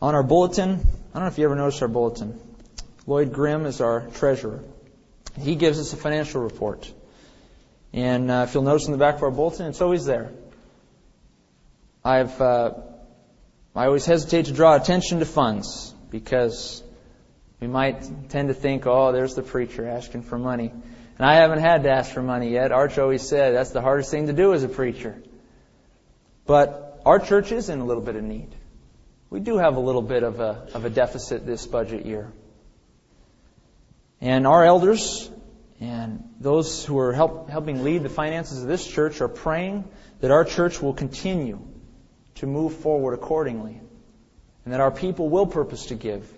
On 0.00 0.14
our 0.14 0.24
bulletin, 0.24 0.70
I 0.70 0.74
don't 1.14 1.22
know 1.22 1.26
if 1.28 1.38
you 1.38 1.44
ever 1.44 1.54
noticed 1.54 1.80
our 1.82 1.88
bulletin. 1.88 2.40
Lloyd 3.06 3.32
Grimm 3.32 3.66
is 3.66 3.80
our 3.80 4.08
treasurer. 4.14 4.64
He 5.40 5.54
gives 5.54 5.78
us 5.78 5.92
a 5.92 5.96
financial 5.96 6.42
report. 6.42 6.92
And 7.92 8.30
uh, 8.30 8.46
if 8.48 8.54
you'll 8.54 8.64
notice 8.64 8.86
in 8.86 8.92
the 8.92 8.98
back 8.98 9.16
of 9.16 9.22
our 9.22 9.30
bulletin, 9.30 9.66
it's 9.66 9.80
always 9.80 10.04
there. 10.04 10.32
I've, 12.04 12.40
uh, 12.40 12.74
I 13.74 13.86
always 13.86 14.04
hesitate 14.04 14.46
to 14.46 14.52
draw 14.52 14.76
attention 14.76 15.20
to 15.20 15.24
funds 15.24 15.94
because 16.10 16.82
we 17.58 17.66
might 17.66 18.28
tend 18.28 18.48
to 18.48 18.54
think, 18.54 18.86
oh, 18.86 19.12
there's 19.12 19.34
the 19.34 19.42
preacher 19.42 19.88
asking 19.88 20.24
for 20.24 20.38
money. 20.38 20.70
And 20.70 21.26
I 21.26 21.36
haven't 21.36 21.60
had 21.60 21.84
to 21.84 21.90
ask 21.90 22.12
for 22.12 22.22
money 22.22 22.50
yet. 22.50 22.70
Arch 22.70 22.98
always 22.98 23.26
said 23.26 23.54
that's 23.54 23.70
the 23.70 23.80
hardest 23.80 24.10
thing 24.10 24.26
to 24.26 24.34
do 24.34 24.52
as 24.52 24.62
a 24.62 24.68
preacher. 24.68 25.22
But 26.44 27.00
our 27.06 27.18
church 27.18 27.50
is 27.50 27.70
in 27.70 27.80
a 27.80 27.84
little 27.84 28.02
bit 28.02 28.16
of 28.16 28.22
need. 28.22 28.54
We 29.30 29.40
do 29.40 29.56
have 29.56 29.76
a 29.76 29.80
little 29.80 30.02
bit 30.02 30.22
of 30.22 30.40
a, 30.40 30.68
of 30.74 30.84
a 30.84 30.90
deficit 30.90 31.46
this 31.46 31.66
budget 31.66 32.04
year. 32.04 32.30
And 34.20 34.46
our 34.46 34.64
elders 34.64 35.30
and 35.80 36.28
those 36.40 36.84
who 36.84 36.98
are 36.98 37.14
help, 37.14 37.48
helping 37.48 37.84
lead 37.84 38.02
the 38.02 38.10
finances 38.10 38.62
of 38.62 38.68
this 38.68 38.86
church 38.86 39.22
are 39.22 39.28
praying 39.28 39.88
that 40.20 40.30
our 40.30 40.44
church 40.44 40.82
will 40.82 40.92
continue 40.92 41.58
to 42.36 42.46
move 42.46 42.74
forward 42.76 43.14
accordingly 43.14 43.80
and 44.64 44.72
that 44.72 44.80
our 44.80 44.90
people 44.90 45.28
will 45.28 45.46
purpose 45.46 45.86
to 45.86 45.94
give 45.94 46.30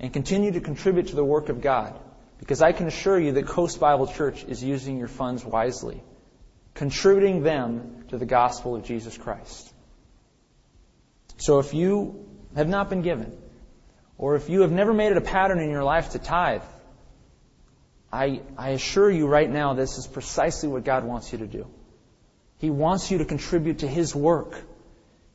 and 0.00 0.12
continue 0.12 0.52
to 0.52 0.60
contribute 0.60 1.08
to 1.08 1.16
the 1.16 1.24
work 1.24 1.48
of 1.48 1.60
God. 1.60 1.98
Because 2.38 2.62
I 2.62 2.72
can 2.72 2.86
assure 2.86 3.18
you 3.18 3.32
that 3.32 3.46
Coast 3.46 3.80
Bible 3.80 4.06
Church 4.06 4.44
is 4.44 4.62
using 4.62 4.98
your 4.98 5.08
funds 5.08 5.44
wisely, 5.44 6.02
contributing 6.74 7.42
them 7.42 8.04
to 8.08 8.18
the 8.18 8.26
gospel 8.26 8.76
of 8.76 8.84
Jesus 8.84 9.16
Christ. 9.16 9.72
So 11.36 11.58
if 11.58 11.74
you 11.74 12.26
have 12.54 12.68
not 12.68 12.90
been 12.90 13.02
given, 13.02 13.36
or 14.16 14.34
if 14.36 14.48
you 14.48 14.62
have 14.62 14.72
never 14.72 14.92
made 14.92 15.12
it 15.12 15.16
a 15.16 15.22
pattern 15.22 15.60
in 15.60 15.70
your 15.70 15.84
life 15.84 16.10
to 16.10 16.18
tithe, 16.18 16.62
I, 18.12 18.40
I 18.56 18.70
assure 18.70 19.10
you 19.10 19.26
right 19.26 19.48
now 19.48 19.74
this 19.74 19.98
is 19.98 20.06
precisely 20.06 20.68
what 20.68 20.84
God 20.84 21.04
wants 21.04 21.32
you 21.32 21.38
to 21.38 21.46
do. 21.46 21.66
He 22.58 22.70
wants 22.70 23.10
you 23.10 23.18
to 23.18 23.24
contribute 23.24 23.80
to 23.80 23.88
His 23.88 24.14
work. 24.14 24.60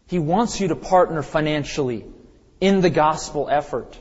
He 0.07 0.19
wants 0.19 0.59
you 0.59 0.69
to 0.69 0.75
partner 0.75 1.21
financially 1.21 2.05
in 2.59 2.81
the 2.81 2.89
gospel 2.89 3.47
effort. 3.49 3.97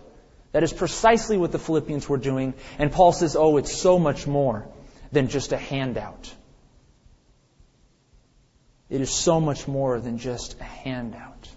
That 0.52 0.62
is 0.62 0.72
precisely 0.72 1.38
what 1.38 1.52
the 1.52 1.58
Philippians 1.58 2.08
were 2.08 2.18
doing. 2.18 2.54
And 2.78 2.92
Paul 2.92 3.12
says, 3.12 3.36
oh, 3.36 3.56
it's 3.56 3.72
so 3.72 3.98
much 3.98 4.26
more 4.26 4.68
than 5.10 5.28
just 5.28 5.52
a 5.52 5.56
handout. 5.56 6.32
It 8.90 9.00
is 9.00 9.10
so 9.10 9.40
much 9.40 9.66
more 9.66 10.00
than 10.00 10.18
just 10.18 10.60
a 10.60 10.64
handout. 10.64 11.48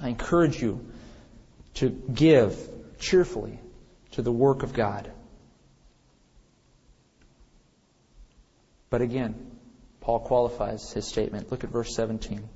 I 0.00 0.08
encourage 0.08 0.62
you 0.62 0.86
to 1.74 1.88
give 1.88 2.56
cheerfully 3.00 3.58
to 4.12 4.22
the 4.22 4.30
work 4.30 4.62
of 4.62 4.72
God. 4.72 5.10
But 8.88 9.00
again, 9.00 9.34
Paul 10.00 10.20
qualifies 10.20 10.92
his 10.92 11.06
statement. 11.06 11.50
Look 11.50 11.64
at 11.64 11.70
verse 11.70 11.94
17. 11.94 12.48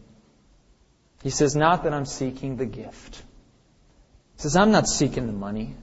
He 1.26 1.30
says, 1.30 1.56
Not 1.56 1.82
that 1.82 1.92
I'm 1.92 2.06
seeking 2.06 2.56
the 2.56 2.66
gift. 2.66 3.16
He 4.36 4.42
says, 4.42 4.54
I'm 4.54 4.70
not 4.70 4.86
seeking 4.86 5.26
the 5.26 5.32
money. 5.32 5.74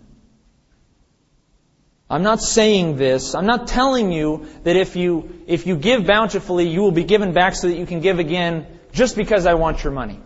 I'm 2.09 2.23
not 2.23 2.39
saying 2.39 2.95
this. 2.95 3.35
I'm 3.35 3.45
not 3.45 3.67
telling 3.67 4.13
you 4.13 4.47
that 4.63 4.77
if 4.77 4.95
you, 4.95 5.43
if 5.45 5.67
you 5.67 5.75
give 5.75 6.07
bountifully, 6.07 6.69
you 6.69 6.79
will 6.79 6.93
be 6.93 7.03
given 7.03 7.33
back 7.33 7.55
so 7.55 7.67
that 7.67 7.75
you 7.75 7.85
can 7.85 7.99
give 7.99 8.19
again 8.19 8.67
just 8.93 9.17
because 9.17 9.45
I 9.45 9.55
want 9.55 9.83
your 9.83 9.91
money. 9.91 10.21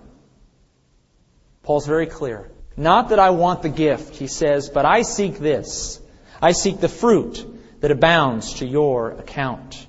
Paul's 1.64 1.88
very 1.88 2.06
clear. 2.06 2.52
Not 2.76 3.10
that 3.10 3.18
I 3.18 3.32
want 3.32 3.64
the 3.64 3.70
gift, 3.70 4.18
he 4.18 4.28
says, 4.28 4.70
but 4.70 4.86
I 4.86 5.02
seek 5.02 5.40
this. 5.40 6.00
I 6.40 6.52
seek 6.52 6.80
the 6.80 6.90
fruit 6.90 7.44
that 7.80 7.90
abounds 7.90 8.54
to 8.60 8.68
your 8.68 9.14
account. 9.14 9.87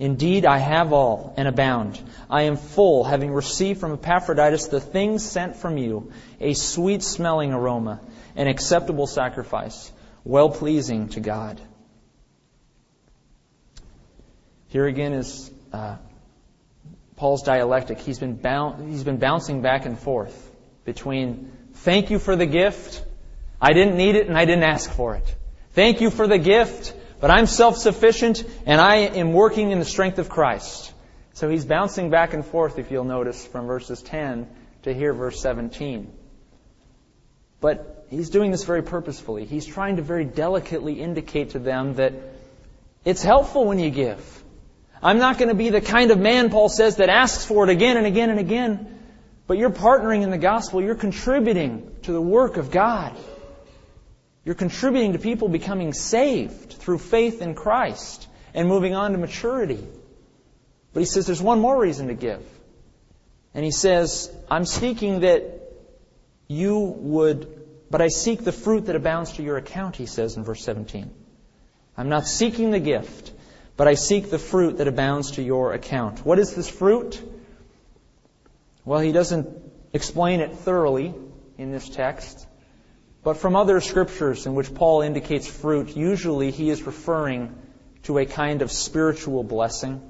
Indeed, 0.00 0.46
I 0.46 0.56
have 0.56 0.94
all 0.94 1.34
and 1.36 1.46
abound. 1.46 2.00
I 2.30 2.44
am 2.44 2.56
full, 2.56 3.04
having 3.04 3.32
received 3.32 3.80
from 3.80 3.92
Epaphroditus 3.92 4.68
the 4.68 4.80
things 4.80 5.22
sent 5.22 5.56
from 5.56 5.76
you, 5.76 6.10
a 6.40 6.54
sweet 6.54 7.02
smelling 7.02 7.52
aroma, 7.52 8.00
an 8.34 8.46
acceptable 8.48 9.06
sacrifice, 9.06 9.92
well 10.24 10.48
pleasing 10.48 11.10
to 11.10 11.20
God. 11.20 11.60
Here 14.68 14.86
again 14.86 15.12
is 15.12 15.50
uh, 15.70 15.96
Paul's 17.16 17.42
dialectic. 17.42 17.98
He's 17.98 18.18
been, 18.18 18.40
he's 18.88 19.04
been 19.04 19.18
bouncing 19.18 19.60
back 19.60 19.84
and 19.84 19.98
forth 19.98 20.50
between 20.86 21.52
thank 21.74 22.08
you 22.08 22.18
for 22.18 22.36
the 22.36 22.46
gift, 22.46 23.04
I 23.60 23.74
didn't 23.74 23.98
need 23.98 24.14
it 24.14 24.28
and 24.28 24.38
I 24.38 24.46
didn't 24.46 24.64
ask 24.64 24.90
for 24.90 25.16
it. 25.16 25.36
Thank 25.72 26.00
you 26.00 26.08
for 26.08 26.26
the 26.26 26.38
gift, 26.38 26.94
but 27.20 27.30
I'm 27.30 27.46
self-sufficient 27.46 28.44
and 28.66 28.80
I 28.80 28.96
am 28.96 29.32
working 29.32 29.70
in 29.70 29.78
the 29.78 29.84
strength 29.84 30.18
of 30.18 30.28
Christ. 30.28 30.92
So 31.34 31.48
he's 31.48 31.64
bouncing 31.64 32.10
back 32.10 32.34
and 32.34 32.44
forth, 32.44 32.78
if 32.78 32.90
you'll 32.90 33.04
notice, 33.04 33.46
from 33.46 33.66
verses 33.66 34.02
10 34.02 34.48
to 34.82 34.92
here, 34.92 35.12
verse 35.12 35.40
17. 35.40 36.12
But 37.60 38.06
he's 38.10 38.30
doing 38.30 38.50
this 38.50 38.64
very 38.64 38.82
purposefully. 38.82 39.44
He's 39.44 39.66
trying 39.66 39.96
to 39.96 40.02
very 40.02 40.24
delicately 40.24 41.00
indicate 41.00 41.50
to 41.50 41.58
them 41.58 41.94
that 41.94 42.14
it's 43.04 43.22
helpful 43.22 43.66
when 43.66 43.78
you 43.78 43.90
give. 43.90 44.44
I'm 45.02 45.18
not 45.18 45.38
going 45.38 45.48
to 45.48 45.54
be 45.54 45.70
the 45.70 45.80
kind 45.80 46.10
of 46.10 46.18
man, 46.18 46.50
Paul 46.50 46.68
says, 46.68 46.96
that 46.96 47.08
asks 47.08 47.44
for 47.44 47.64
it 47.64 47.70
again 47.70 47.96
and 47.96 48.06
again 48.06 48.30
and 48.30 48.38
again. 48.38 48.98
But 49.46 49.58
you're 49.58 49.70
partnering 49.70 50.22
in 50.22 50.30
the 50.30 50.38
gospel. 50.38 50.82
You're 50.82 50.94
contributing 50.94 51.90
to 52.02 52.12
the 52.12 52.20
work 52.20 52.56
of 52.56 52.70
God. 52.70 53.16
You're 54.44 54.54
contributing 54.54 55.12
to 55.12 55.18
people 55.18 55.48
becoming 55.48 55.92
saved 55.92 56.72
through 56.72 56.98
faith 56.98 57.42
in 57.42 57.54
Christ 57.54 58.26
and 58.54 58.68
moving 58.68 58.94
on 58.94 59.12
to 59.12 59.18
maturity. 59.18 59.86
But 60.92 61.00
he 61.00 61.06
says 61.06 61.26
there's 61.26 61.42
one 61.42 61.60
more 61.60 61.78
reason 61.78 62.08
to 62.08 62.14
give. 62.14 62.42
And 63.54 63.64
he 63.64 63.70
says, 63.70 64.32
I'm 64.50 64.64
seeking 64.64 65.20
that 65.20 65.60
you 66.48 66.78
would, 66.78 67.66
but 67.90 68.00
I 68.00 68.08
seek 68.08 68.44
the 68.44 68.52
fruit 68.52 68.86
that 68.86 68.96
abounds 68.96 69.32
to 69.32 69.42
your 69.42 69.56
account, 69.56 69.96
he 69.96 70.06
says 70.06 70.36
in 70.36 70.44
verse 70.44 70.62
17. 70.64 71.10
I'm 71.96 72.08
not 72.08 72.26
seeking 72.26 72.70
the 72.70 72.80
gift, 72.80 73.32
but 73.76 73.88
I 73.88 73.94
seek 73.94 74.30
the 74.30 74.38
fruit 74.38 74.78
that 74.78 74.88
abounds 74.88 75.32
to 75.32 75.42
your 75.42 75.72
account. 75.72 76.24
What 76.24 76.38
is 76.38 76.54
this 76.54 76.68
fruit? 76.68 77.20
Well, 78.84 79.00
he 79.00 79.12
doesn't 79.12 79.48
explain 79.92 80.40
it 80.40 80.56
thoroughly 80.56 81.14
in 81.58 81.72
this 81.72 81.88
text. 81.88 82.46
But 83.22 83.36
from 83.36 83.54
other 83.54 83.80
scriptures 83.80 84.46
in 84.46 84.54
which 84.54 84.74
Paul 84.74 85.02
indicates 85.02 85.46
fruit, 85.46 85.96
usually 85.96 86.50
he 86.50 86.70
is 86.70 86.82
referring 86.82 87.54
to 88.04 88.18
a 88.18 88.24
kind 88.24 88.62
of 88.62 88.72
spiritual 88.72 89.44
blessing. 89.44 90.00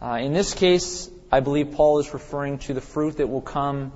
Uh, 0.00 0.18
in 0.22 0.32
this 0.32 0.54
case, 0.54 1.10
I 1.30 1.40
believe 1.40 1.72
Paul 1.72 1.98
is 1.98 2.12
referring 2.14 2.58
to 2.60 2.74
the 2.74 2.80
fruit 2.80 3.18
that 3.18 3.28
will 3.28 3.42
come 3.42 3.92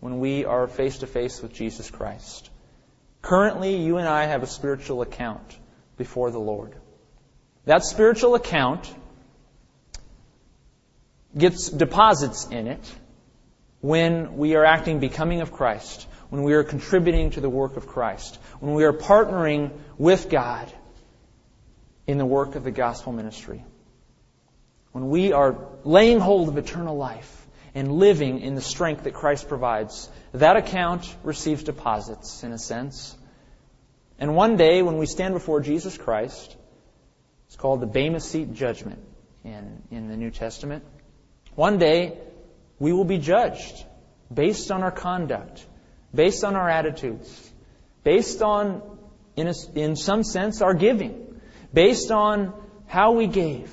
when 0.00 0.20
we 0.20 0.44
are 0.44 0.66
face 0.66 0.98
to 0.98 1.06
face 1.06 1.42
with 1.42 1.52
Jesus 1.52 1.90
Christ. 1.90 2.48
Currently, 3.20 3.76
you 3.76 3.98
and 3.98 4.08
I 4.08 4.24
have 4.24 4.42
a 4.42 4.46
spiritual 4.46 5.02
account 5.02 5.58
before 5.96 6.30
the 6.30 6.38
Lord. 6.38 6.74
That 7.66 7.84
spiritual 7.84 8.34
account 8.34 8.90
gets 11.36 11.68
deposits 11.68 12.46
in 12.46 12.66
it 12.66 12.94
when 13.80 14.38
we 14.38 14.54
are 14.54 14.64
acting 14.64 15.00
becoming 15.00 15.42
of 15.42 15.52
Christ 15.52 16.07
when 16.30 16.42
we 16.42 16.54
are 16.54 16.64
contributing 16.64 17.30
to 17.30 17.40
the 17.40 17.48
work 17.48 17.76
of 17.76 17.86
Christ, 17.86 18.38
when 18.60 18.74
we 18.74 18.84
are 18.84 18.92
partnering 18.92 19.70
with 19.96 20.28
God 20.28 20.72
in 22.06 22.18
the 22.18 22.26
work 22.26 22.54
of 22.54 22.64
the 22.64 22.70
gospel 22.70 23.12
ministry, 23.12 23.64
when 24.92 25.08
we 25.08 25.32
are 25.32 25.56
laying 25.84 26.20
hold 26.20 26.48
of 26.48 26.58
eternal 26.58 26.96
life 26.96 27.46
and 27.74 27.92
living 27.92 28.40
in 28.40 28.54
the 28.54 28.60
strength 28.60 29.04
that 29.04 29.14
Christ 29.14 29.48
provides, 29.48 30.08
that 30.32 30.56
account 30.56 31.14
receives 31.22 31.62
deposits, 31.62 32.42
in 32.42 32.52
a 32.52 32.58
sense. 32.58 33.16
And 34.18 34.34
one 34.34 34.56
day, 34.56 34.82
when 34.82 34.98
we 34.98 35.06
stand 35.06 35.34
before 35.34 35.60
Jesus 35.60 35.96
Christ, 35.96 36.56
it's 37.46 37.56
called 37.56 37.80
the 37.80 37.86
Bema 37.86 38.20
Seat 38.20 38.52
Judgment 38.52 39.00
in, 39.44 39.82
in 39.90 40.08
the 40.08 40.16
New 40.16 40.30
Testament. 40.30 40.84
One 41.54 41.78
day, 41.78 42.18
we 42.78 42.92
will 42.92 43.04
be 43.04 43.18
judged 43.18 43.84
based 44.32 44.70
on 44.70 44.82
our 44.82 44.90
conduct 44.90 45.64
based 46.14 46.44
on 46.44 46.56
our 46.56 46.68
attitudes, 46.68 47.50
based 48.04 48.42
on, 48.42 48.82
in, 49.36 49.48
a, 49.48 49.54
in 49.74 49.96
some 49.96 50.24
sense, 50.24 50.62
our 50.62 50.74
giving, 50.74 51.40
based 51.72 52.10
on 52.10 52.52
how 52.86 53.12
we 53.12 53.26
gave, 53.26 53.72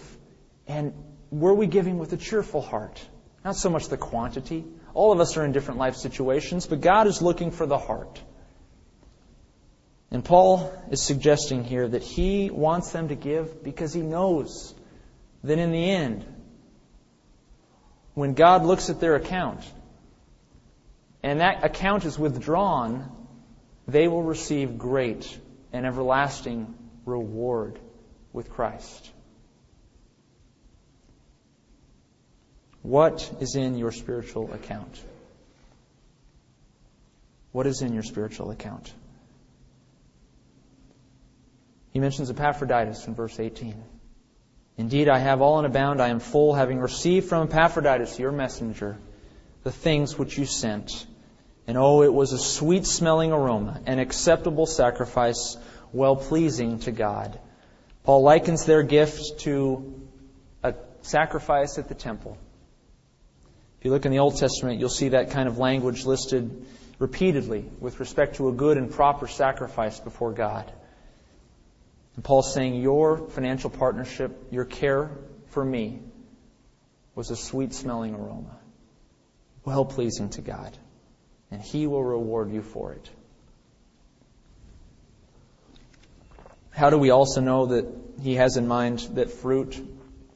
and 0.68 0.94
were 1.32 1.54
we 1.54 1.68
giving 1.68 1.98
with 1.98 2.14
a 2.14 2.18
cheerful 2.18 2.62
heart? 2.62 3.04
Not 3.44 3.56
so 3.56 3.70
much 3.70 3.88
the 3.88 3.98
quantity. 3.98 4.66
All 4.94 5.12
of 5.12 5.20
us 5.20 5.38
are 5.38 5.46
in 5.46 5.52
different 5.52 5.80
life 5.80 5.96
situations, 5.96 6.66
but 6.68 6.82
God 6.82 7.08
is 7.08 7.22
looking 7.22 7.52
for 7.52 7.66
the 7.66 7.78
heart. 7.78 8.22
And 10.12 10.24
Paul 10.24 10.72
is 10.92 11.02
suggesting 11.02 11.64
here 11.64 11.88
that 11.88 12.02
he 12.02 12.50
wants 12.50 12.92
them 12.92 13.10
to 13.10 13.16
give 13.16 13.64
because 13.64 13.94
he 13.94 14.02
knows 14.02 14.74
that 15.44 15.60
in 15.60 15.72
the 15.72 15.92
end, 15.92 16.26
when 18.14 18.34
God 18.34 18.66
looks 18.66 18.90
at 18.90 19.00
their 19.00 19.16
account, 19.16 19.60
and 21.26 21.42
that 21.42 21.64
account 21.64 22.06
is 22.06 22.20
withdrawn, 22.20 23.10
they 23.88 24.08
will 24.08 24.22
receive 24.22 24.78
great 24.78 25.40
and 25.74 25.84
everlasting 25.84 26.72
reward 27.04 27.80
with 28.32 28.52
Christ. 28.52 29.12
What 32.84 33.28
is 33.40 33.56
in 33.56 33.76
your 33.76 33.92
spiritual 33.92 34.54
account? 34.54 35.04
What 37.52 37.66
is 37.66 37.82
in 37.82 37.96
your 37.96 38.04
spiritual 38.04 38.52
account? 38.52 38.94
He 41.90 42.00
mentions 42.00 42.30
Epaphroditus 42.30 43.08
in 43.08 43.16
verse 43.16 43.40
18. 43.40 43.84
Indeed, 44.78 45.10
I 45.10 45.18
have 45.18 45.42
all 45.42 45.58
in 45.58 45.66
abound. 45.66 46.04
I 46.04 46.10
am 46.10 46.20
full, 46.20 46.54
having 46.54 46.78
received 46.78 47.28
from 47.28 47.48
Epaphroditus, 47.48 48.20
your 48.20 48.32
messenger, 48.32 49.00
the 49.64 49.72
things 49.72 50.20
which 50.20 50.38
you 50.38 50.46
sent 50.46 51.08
and 51.68 51.78
oh, 51.78 52.04
it 52.04 52.14
was 52.14 52.32
a 52.32 52.38
sweet 52.38 52.86
smelling 52.86 53.32
aroma, 53.32 53.82
an 53.86 54.00
acceptable 54.00 54.66
sacrifice, 54.66 55.58
well 55.92 56.16
pleasing 56.16 56.80
to 56.80 56.92
God. 56.92 57.40
Paul 58.04 58.22
likens 58.22 58.66
their 58.66 58.84
gift 58.84 59.40
to 59.42 60.00
a 60.64 60.76
sacrifice 61.02 61.80
at 61.80 61.90
the 61.90 61.96
temple. 61.96 62.38
If 63.80 63.86
you 63.86 63.92
look 63.92 64.06
in 64.06 64.12
the 64.12 64.20
Old 64.20 64.38
Testament, 64.38 64.80
you'll 64.80 64.90
see 64.90 65.10
that 65.10 65.32
kind 65.32 65.48
of 65.48 65.58
language 65.58 66.06
listed 66.06 66.66
repeatedly 67.00 67.66
with 67.80 68.00
respect 68.00 68.36
to 68.36 68.50
a 68.50 68.52
good 68.52 68.78
and 68.78 68.92
proper 68.92 69.28
sacrifice 69.28 70.00
before 70.00 70.32
God. 70.32 70.72
And 72.16 72.24
Paul's 72.24 72.54
saying, 72.54 72.76
Your 72.76 73.18
financial 73.30 73.70
partnership, 73.70 74.48
your 74.52 74.66
care 74.66 75.12
for 75.48 75.64
me, 75.64 76.00
was 77.16 77.32
a 77.32 77.36
sweet 77.36 77.74
smelling 77.74 78.14
aroma, 78.14 78.58
well 79.64 79.86
pleasing 79.86 80.30
to 80.30 80.42
God, 80.42 80.78
and 81.56 81.64
He 81.64 81.88
will 81.88 82.04
reward 82.04 82.52
you 82.52 82.62
for 82.62 82.92
it. 82.92 83.10
How 86.72 86.90
do 86.90 86.98
we 86.98 87.12
also 87.12 87.40
know 87.40 87.68
that 87.68 87.86
He 88.22 88.36
has 88.36 88.58
in 88.58 88.68
mind 88.68 89.00
that 89.14 89.32
fruit 89.32 89.82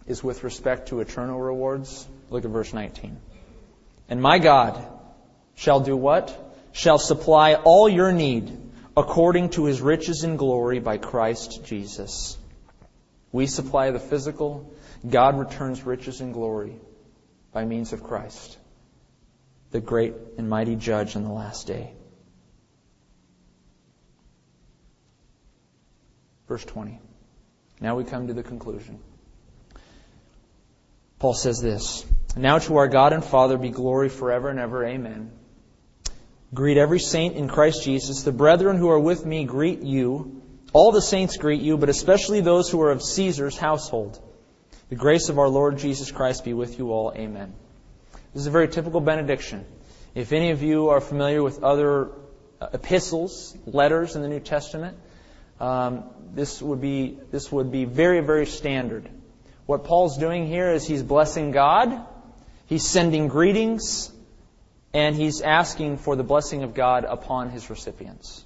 is 0.07 0.23
with 0.23 0.45
respect 0.45 0.87
to 0.89 1.01
eternal 1.01 1.37
rewards? 1.37 2.07
Look 2.29 2.45
at 2.45 2.51
verse 2.51 2.73
19. 2.73 3.17
And 4.07 4.21
my 4.21 4.39
God 4.39 4.81
shall 5.55 5.81
do 5.81 5.97
what? 5.97 6.55
Shall 6.71 6.99
supply 6.99 7.55
all 7.55 7.89
your 7.89 8.13
need 8.13 8.57
according 8.95 9.49
to 9.49 9.65
his 9.65 9.81
riches 9.81 10.23
in 10.23 10.37
glory 10.37 10.79
by 10.79 10.97
Christ 10.97 11.65
Jesus. 11.65 12.37
We 13.33 13.45
supply 13.45 13.91
the 13.91 13.99
physical, 13.99 14.73
God 15.07 15.37
returns 15.37 15.83
riches 15.83 16.21
and 16.21 16.33
glory 16.33 16.75
by 17.51 17.65
means 17.65 17.91
of 17.91 18.03
Christ, 18.03 18.57
the 19.71 19.79
great 19.79 20.13
and 20.37 20.49
mighty 20.49 20.75
judge 20.75 21.15
in 21.15 21.23
the 21.23 21.31
last 21.31 21.67
day. 21.67 21.93
Verse 26.47 26.65
20. 26.65 26.99
Now 27.79 27.95
we 27.95 28.03
come 28.03 28.27
to 28.27 28.33
the 28.33 28.43
conclusion. 28.43 28.99
Paul 31.19 31.33
says 31.33 31.61
this 31.61 32.05
Now 32.35 32.57
to 32.59 32.77
our 32.77 32.87
God 32.87 33.13
and 33.13 33.23
Father 33.23 33.57
be 33.57 33.69
glory 33.69 34.09
forever 34.09 34.49
and 34.49 34.59
ever. 34.59 34.85
Amen. 34.85 35.31
Greet 36.53 36.77
every 36.77 36.99
saint 36.99 37.35
in 37.35 37.47
Christ 37.47 37.83
Jesus. 37.83 38.23
The 38.23 38.31
brethren 38.31 38.77
who 38.77 38.89
are 38.89 38.99
with 38.99 39.23
me 39.25 39.45
greet 39.45 39.81
you. 39.81 40.41
All 40.73 40.91
the 40.91 41.01
saints 41.01 41.37
greet 41.37 41.61
you, 41.61 41.77
but 41.77 41.89
especially 41.89 42.41
those 42.41 42.69
who 42.69 42.81
are 42.81 42.91
of 42.91 43.03
Caesar's 43.03 43.57
household. 43.57 44.19
The 44.89 44.95
grace 44.95 45.29
of 45.29 45.37
our 45.37 45.47
Lord 45.47 45.77
Jesus 45.77 46.11
Christ 46.11 46.43
be 46.43 46.53
with 46.53 46.79
you 46.79 46.91
all. 46.91 47.13
Amen. 47.15 47.53
This 48.33 48.41
is 48.41 48.47
a 48.47 48.51
very 48.51 48.67
typical 48.67 49.01
benediction. 49.01 49.65
If 50.15 50.31
any 50.31 50.51
of 50.51 50.61
you 50.61 50.89
are 50.89 51.01
familiar 51.01 51.41
with 51.41 51.63
other 51.63 52.09
uh, 52.61 52.67
epistles, 52.73 53.55
letters 53.65 54.15
in 54.15 54.21
the 54.21 54.27
New 54.27 54.39
Testament, 54.39 54.97
um, 55.59 56.03
this 56.33 56.61
would 56.61 56.81
be 56.81 57.17
this 57.31 57.51
would 57.51 57.71
be 57.71 57.85
very 57.85 58.21
very 58.21 58.45
standard. 58.45 59.09
What 59.65 59.83
Paul's 59.83 60.17
doing 60.17 60.47
here 60.47 60.71
is 60.71 60.87
he's 60.87 61.03
blessing 61.03 61.51
God, 61.51 62.05
he's 62.67 62.85
sending 62.85 63.27
greetings, 63.27 64.11
and 64.93 65.15
he's 65.15 65.41
asking 65.41 65.97
for 65.97 66.15
the 66.15 66.23
blessing 66.23 66.63
of 66.63 66.73
God 66.73 67.05
upon 67.05 67.49
his 67.49 67.69
recipients. 67.69 68.43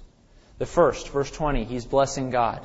The 0.58 0.66
first, 0.66 1.08
verse 1.08 1.30
20, 1.30 1.64
he's 1.64 1.84
blessing 1.84 2.30
God. 2.30 2.64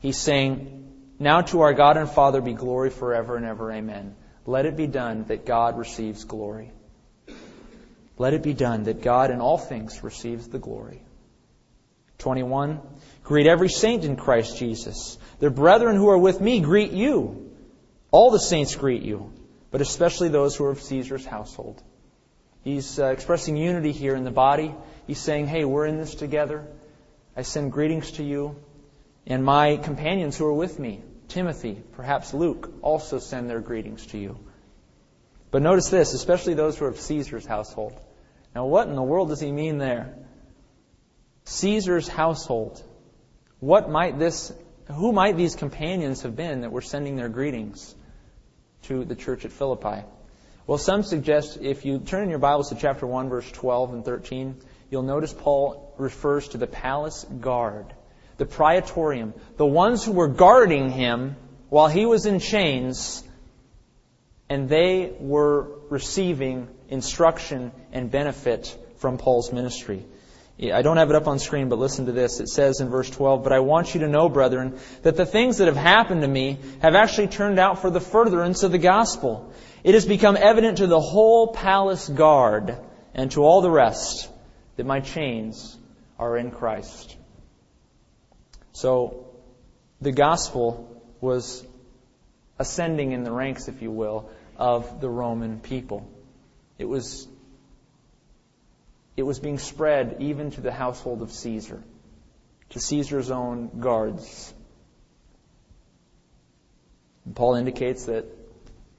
He's 0.00 0.18
saying, 0.18 0.90
Now 1.18 1.42
to 1.42 1.60
our 1.60 1.74
God 1.74 1.96
and 1.96 2.10
Father 2.10 2.40
be 2.40 2.52
glory 2.52 2.90
forever 2.90 3.36
and 3.36 3.44
ever. 3.44 3.70
Amen. 3.70 4.16
Let 4.48 4.64
it 4.64 4.78
be 4.78 4.86
done 4.86 5.24
that 5.24 5.44
God 5.44 5.76
receives 5.76 6.24
glory. 6.24 6.72
Let 8.16 8.32
it 8.32 8.42
be 8.42 8.54
done 8.54 8.84
that 8.84 9.02
God 9.02 9.30
in 9.30 9.42
all 9.42 9.58
things 9.58 10.02
receives 10.02 10.48
the 10.48 10.58
glory. 10.58 11.02
21. 12.16 12.80
Greet 13.24 13.46
every 13.46 13.68
saint 13.68 14.06
in 14.06 14.16
Christ 14.16 14.56
Jesus. 14.56 15.18
The 15.38 15.50
brethren 15.50 15.96
who 15.96 16.08
are 16.08 16.16
with 16.16 16.40
me 16.40 16.60
greet 16.60 16.92
you. 16.92 17.50
All 18.10 18.30
the 18.30 18.38
saints 18.38 18.74
greet 18.74 19.02
you, 19.02 19.30
but 19.70 19.82
especially 19.82 20.30
those 20.30 20.56
who 20.56 20.64
are 20.64 20.70
of 20.70 20.80
Caesar's 20.80 21.26
household. 21.26 21.82
He's 22.64 22.98
uh, 22.98 23.08
expressing 23.08 23.58
unity 23.58 23.92
here 23.92 24.16
in 24.16 24.24
the 24.24 24.30
body. 24.30 24.74
He's 25.06 25.20
saying, 25.20 25.48
hey, 25.48 25.66
we're 25.66 25.84
in 25.84 25.98
this 25.98 26.14
together. 26.14 26.66
I 27.36 27.42
send 27.42 27.70
greetings 27.70 28.12
to 28.12 28.24
you. 28.24 28.56
And 29.26 29.44
my 29.44 29.76
companions 29.76 30.38
who 30.38 30.46
are 30.46 30.54
with 30.54 30.78
me, 30.78 31.02
Timothy, 31.28 31.82
perhaps 31.92 32.34
Luke, 32.34 32.72
also 32.82 33.18
send 33.18 33.48
their 33.48 33.60
greetings 33.60 34.06
to 34.06 34.18
you. 34.18 34.38
But 35.50 35.62
notice 35.62 35.88
this, 35.88 36.14
especially 36.14 36.54
those 36.54 36.78
who 36.78 36.86
are 36.86 36.88
of 36.88 37.00
Caesar's 37.00 37.46
household. 37.46 37.98
Now, 38.54 38.66
what 38.66 38.88
in 38.88 38.96
the 38.96 39.02
world 39.02 39.28
does 39.28 39.40
he 39.40 39.52
mean 39.52 39.78
there? 39.78 40.14
Caesar's 41.44 42.08
household. 42.08 42.82
What 43.60 43.90
might 43.90 44.18
this, 44.18 44.52
who 44.92 45.12
might 45.12 45.36
these 45.36 45.54
companions 45.54 46.22
have 46.22 46.36
been 46.36 46.62
that 46.62 46.72
were 46.72 46.82
sending 46.82 47.16
their 47.16 47.28
greetings 47.28 47.94
to 48.82 49.04
the 49.04 49.14
church 49.14 49.44
at 49.44 49.52
Philippi? 49.52 50.04
Well, 50.66 50.78
some 50.78 51.02
suggest 51.02 51.58
if 51.62 51.86
you 51.86 51.98
turn 51.98 52.24
in 52.24 52.30
your 52.30 52.38
Bibles 52.38 52.68
to 52.68 52.74
chapter 52.74 53.06
1, 53.06 53.30
verse 53.30 53.50
12 53.50 53.94
and 53.94 54.04
13, 54.04 54.56
you'll 54.90 55.02
notice 55.02 55.32
Paul 55.32 55.94
refers 55.96 56.48
to 56.48 56.58
the 56.58 56.66
palace 56.66 57.24
guard, 57.24 57.86
the 58.38 58.46
praetorium, 58.46 59.34
the 59.56 59.66
ones 59.66 60.04
who 60.04 60.12
were 60.12 60.28
guarding 60.28 60.90
him 60.90 61.36
while 61.68 61.88
he 61.88 62.06
was 62.06 62.24
in 62.26 62.40
chains, 62.40 63.22
and 64.48 64.68
they 64.68 65.12
were 65.20 65.68
receiving 65.90 66.68
instruction 66.88 67.72
and 67.92 68.10
benefit 68.10 68.76
from 68.96 69.18
Paul's 69.18 69.52
ministry. 69.52 70.04
I 70.60 70.82
don't 70.82 70.96
have 70.96 71.10
it 71.10 71.14
up 71.14 71.28
on 71.28 71.38
screen, 71.38 71.68
but 71.68 71.78
listen 71.78 72.06
to 72.06 72.12
this. 72.12 72.40
It 72.40 72.48
says 72.48 72.80
in 72.80 72.88
verse 72.88 73.08
12, 73.10 73.44
But 73.44 73.52
I 73.52 73.60
want 73.60 73.94
you 73.94 74.00
to 74.00 74.08
know, 74.08 74.28
brethren, 74.28 74.78
that 75.02 75.16
the 75.16 75.26
things 75.26 75.58
that 75.58 75.66
have 75.66 75.76
happened 75.76 76.22
to 76.22 76.28
me 76.28 76.58
have 76.80 76.96
actually 76.96 77.28
turned 77.28 77.60
out 77.60 77.80
for 77.80 77.90
the 77.90 78.00
furtherance 78.00 78.64
of 78.64 78.72
the 78.72 78.78
gospel 78.78 79.52
it 79.84 79.94
has 79.94 80.04
become 80.04 80.36
evident 80.36 80.78
to 80.78 80.86
the 80.86 81.00
whole 81.00 81.48
palace 81.48 82.08
guard 82.08 82.76
and 83.14 83.30
to 83.32 83.42
all 83.42 83.60
the 83.60 83.70
rest 83.70 84.28
that 84.76 84.86
my 84.86 85.00
chains 85.00 85.76
are 86.18 86.36
in 86.36 86.50
Christ. 86.50 87.16
So, 88.78 89.26
the 90.00 90.12
gospel 90.12 91.02
was 91.20 91.66
ascending 92.60 93.10
in 93.10 93.24
the 93.24 93.32
ranks, 93.32 93.66
if 93.66 93.82
you 93.82 93.90
will, 93.90 94.30
of 94.56 95.00
the 95.00 95.10
Roman 95.10 95.58
people. 95.58 96.08
It 96.78 96.84
was, 96.84 97.26
it 99.16 99.24
was 99.24 99.40
being 99.40 99.58
spread 99.58 100.18
even 100.20 100.52
to 100.52 100.60
the 100.60 100.70
household 100.70 101.22
of 101.22 101.32
Caesar, 101.32 101.82
to 102.68 102.78
Caesar's 102.78 103.32
own 103.32 103.80
guards. 103.80 104.54
And 107.24 107.34
Paul 107.34 107.56
indicates 107.56 108.04
that 108.04 108.26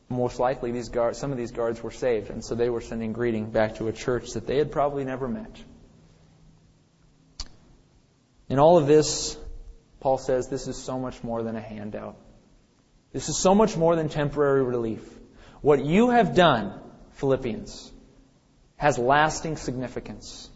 most 0.10 0.40
likely 0.40 0.74
these 0.74 0.90
guards, 0.90 1.18
some 1.18 1.32
of 1.32 1.38
these 1.38 1.52
guards 1.52 1.82
were 1.82 1.92
saved, 1.92 2.32
and 2.32 2.44
so 2.44 2.54
they 2.54 2.70
were 2.70 2.82
sending 2.82 3.14
greeting 3.14 3.50
back 3.50 3.76
to 3.76 3.88
a 3.88 3.94
church 3.94 4.32
that 4.32 4.46
they 4.46 4.58
had 4.58 4.74
probably 4.74 5.06
never 5.06 5.30
met. 5.30 5.56
In 8.50 8.60
all 8.60 8.78
of 8.78 8.86
this, 8.86 9.38
Paul 10.00 10.18
says 10.18 10.48
this 10.48 10.68
is 10.68 10.78
so 10.78 11.00
much 11.00 11.24
more 11.24 11.44
than 11.44 11.56
a 11.56 11.62
handout. 11.62 12.18
This 13.12 13.30
is 13.30 13.38
so 13.38 13.56
much 13.56 13.76
more 13.76 13.96
than 13.96 14.10
temporary 14.10 14.64
relief. 14.64 15.02
What 15.62 15.84
you 15.84 16.10
have 16.10 16.36
done, 16.36 16.80
Philippians, 17.14 17.92
has 18.78 18.98
lasting 18.98 19.58
significance. 19.58 20.50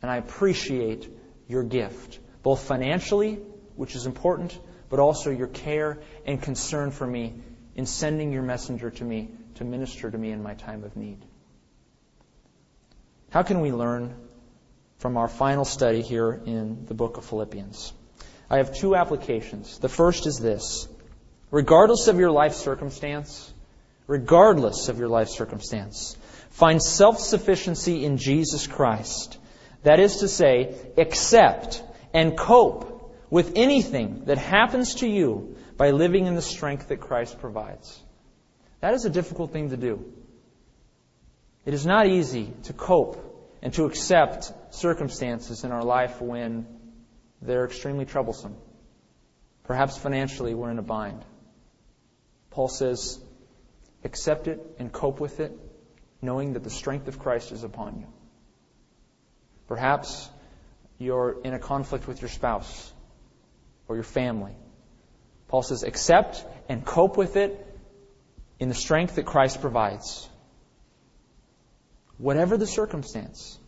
And 0.00 0.10
I 0.10 0.16
appreciate 0.16 1.08
your 1.48 1.62
gift, 1.62 2.18
both 2.42 2.62
financially, 2.62 3.34
which 3.76 3.94
is 3.94 4.06
important, 4.06 4.58
but 4.88 5.00
also 5.00 5.30
your 5.30 5.48
care 5.48 6.00
and 6.24 6.40
concern 6.40 6.90
for 6.90 7.06
me 7.06 7.34
in 7.74 7.86
sending 7.86 8.32
your 8.32 8.42
messenger 8.42 8.90
to 8.90 9.04
me 9.04 9.30
to 9.56 9.64
minister 9.64 10.10
to 10.10 10.16
me 10.16 10.30
in 10.30 10.42
my 10.42 10.54
time 10.54 10.84
of 10.84 10.96
need. 10.96 11.24
How 13.30 13.42
can 13.42 13.60
we 13.60 13.72
learn 13.72 14.14
from 14.98 15.16
our 15.16 15.28
final 15.28 15.64
study 15.64 16.02
here 16.02 16.32
in 16.32 16.86
the 16.86 16.94
book 16.94 17.16
of 17.16 17.24
Philippians? 17.24 17.92
I 18.52 18.58
have 18.58 18.76
two 18.76 18.94
applications. 18.94 19.78
The 19.78 19.88
first 19.88 20.26
is 20.26 20.38
this. 20.38 20.86
Regardless 21.50 22.06
of 22.08 22.18
your 22.18 22.30
life 22.30 22.52
circumstance, 22.52 23.50
regardless 24.06 24.90
of 24.90 24.98
your 24.98 25.08
life 25.08 25.28
circumstance, 25.28 26.18
find 26.50 26.82
self-sufficiency 26.82 28.04
in 28.04 28.18
Jesus 28.18 28.66
Christ. 28.66 29.38
That 29.84 30.00
is 30.00 30.18
to 30.18 30.28
say, 30.28 30.76
accept 30.98 31.82
and 32.12 32.36
cope 32.36 33.16
with 33.30 33.54
anything 33.56 34.26
that 34.26 34.36
happens 34.36 34.96
to 34.96 35.08
you 35.08 35.56
by 35.78 35.92
living 35.92 36.26
in 36.26 36.34
the 36.34 36.42
strength 36.42 36.88
that 36.88 37.00
Christ 37.00 37.40
provides. 37.40 37.98
That 38.80 38.92
is 38.92 39.06
a 39.06 39.10
difficult 39.10 39.52
thing 39.52 39.70
to 39.70 39.78
do. 39.78 40.12
It 41.64 41.72
is 41.72 41.86
not 41.86 42.06
easy 42.06 42.52
to 42.64 42.74
cope 42.74 43.16
and 43.62 43.72
to 43.74 43.86
accept 43.86 44.52
circumstances 44.74 45.64
in 45.64 45.72
our 45.72 45.82
life 45.82 46.20
when 46.20 46.66
they're 47.42 47.64
extremely 47.64 48.04
troublesome. 48.04 48.56
Perhaps 49.64 49.98
financially 49.98 50.54
we're 50.54 50.70
in 50.70 50.78
a 50.78 50.82
bind. 50.82 51.24
Paul 52.50 52.68
says, 52.68 53.18
accept 54.04 54.48
it 54.48 54.60
and 54.78 54.92
cope 54.92 55.20
with 55.20 55.40
it, 55.40 55.52
knowing 56.20 56.52
that 56.54 56.62
the 56.62 56.70
strength 56.70 57.08
of 57.08 57.18
Christ 57.18 57.52
is 57.52 57.64
upon 57.64 57.98
you. 57.98 58.06
Perhaps 59.66 60.28
you're 60.98 61.40
in 61.42 61.52
a 61.52 61.58
conflict 61.58 62.06
with 62.06 62.20
your 62.20 62.28
spouse 62.28 62.92
or 63.88 63.96
your 63.96 64.04
family. 64.04 64.54
Paul 65.48 65.62
says, 65.62 65.82
accept 65.82 66.44
and 66.68 66.84
cope 66.84 67.16
with 67.16 67.36
it 67.36 67.66
in 68.58 68.68
the 68.68 68.74
strength 68.74 69.16
that 69.16 69.26
Christ 69.26 69.60
provides. 69.60 70.28
Whatever 72.18 72.56
the 72.56 72.66
circumstance, 72.66 73.58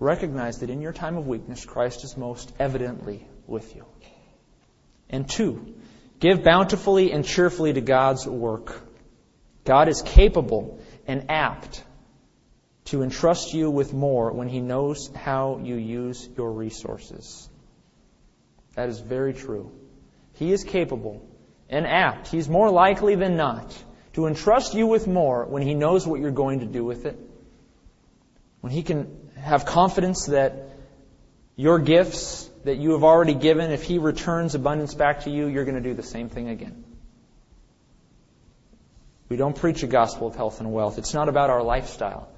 recognize 0.00 0.58
that 0.60 0.70
in 0.70 0.80
your 0.80 0.92
time 0.92 1.16
of 1.16 1.28
weakness, 1.28 1.64
Christ 1.64 2.02
is 2.02 2.16
most 2.16 2.52
evidently 2.58 3.28
with 3.46 3.76
you. 3.76 3.84
And 5.10 5.28
two, 5.28 5.74
give 6.18 6.42
bountifully 6.42 7.12
and 7.12 7.24
cheerfully 7.24 7.72
to 7.74 7.80
God's 7.80 8.26
work. 8.26 8.82
God 9.64 9.88
is 9.88 10.02
capable 10.02 10.80
and 11.06 11.26
apt 11.30 11.84
to 12.86 13.02
entrust 13.02 13.52
you 13.52 13.70
with 13.70 13.92
more 13.92 14.32
when 14.32 14.48
He 14.48 14.60
knows 14.60 15.10
how 15.14 15.60
you 15.62 15.76
use 15.76 16.28
your 16.36 16.50
resources. 16.50 17.48
That 18.74 18.88
is 18.88 18.98
very 18.98 19.34
true. 19.34 19.70
He 20.34 20.52
is 20.52 20.64
capable 20.64 21.28
and 21.68 21.86
apt. 21.86 22.28
He's 22.28 22.48
more 22.48 22.70
likely 22.70 23.16
than 23.16 23.36
not 23.36 23.76
to 24.14 24.26
entrust 24.26 24.74
you 24.74 24.86
with 24.86 25.06
more 25.06 25.44
when 25.44 25.62
He 25.62 25.74
knows 25.74 26.06
what 26.06 26.20
you're 26.20 26.30
going 26.30 26.60
to 26.60 26.66
do 26.66 26.84
with 26.84 27.04
it. 27.04 27.18
When 28.60 28.72
He 28.72 28.82
can 28.82 29.29
have 29.42 29.64
confidence 29.64 30.26
that 30.26 30.70
your 31.56 31.78
gifts 31.78 32.48
that 32.64 32.76
you 32.76 32.92
have 32.92 33.04
already 33.04 33.34
given, 33.34 33.70
if 33.70 33.82
He 33.82 33.98
returns 33.98 34.54
abundance 34.54 34.94
back 34.94 35.24
to 35.24 35.30
you, 35.30 35.46
you're 35.46 35.64
going 35.64 35.82
to 35.82 35.88
do 35.88 35.94
the 35.94 36.02
same 36.02 36.28
thing 36.28 36.48
again. 36.48 36.84
We 39.28 39.36
don't 39.36 39.56
preach 39.56 39.82
a 39.82 39.86
gospel 39.86 40.26
of 40.26 40.34
health 40.34 40.60
and 40.60 40.72
wealth. 40.72 40.98
It's 40.98 41.14
not 41.14 41.28
about 41.28 41.50
our 41.50 41.62
lifestyle. 41.62 42.28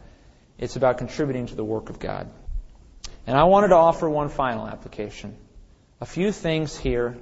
It's 0.59 0.77
about 0.77 0.99
contributing 0.99 1.47
to 1.47 1.55
the 1.55 1.65
work 1.65 1.89
of 1.89 1.99
God. 1.99 2.31
And 3.27 3.37
I 3.37 3.45
wanted 3.45 3.69
to 3.69 3.77
offer 3.77 4.09
one 4.09 4.29
final 4.29 4.67
application. 4.67 5.37
A 6.01 6.07
few 6.07 6.33
things 6.33 6.77
here 6.77 7.17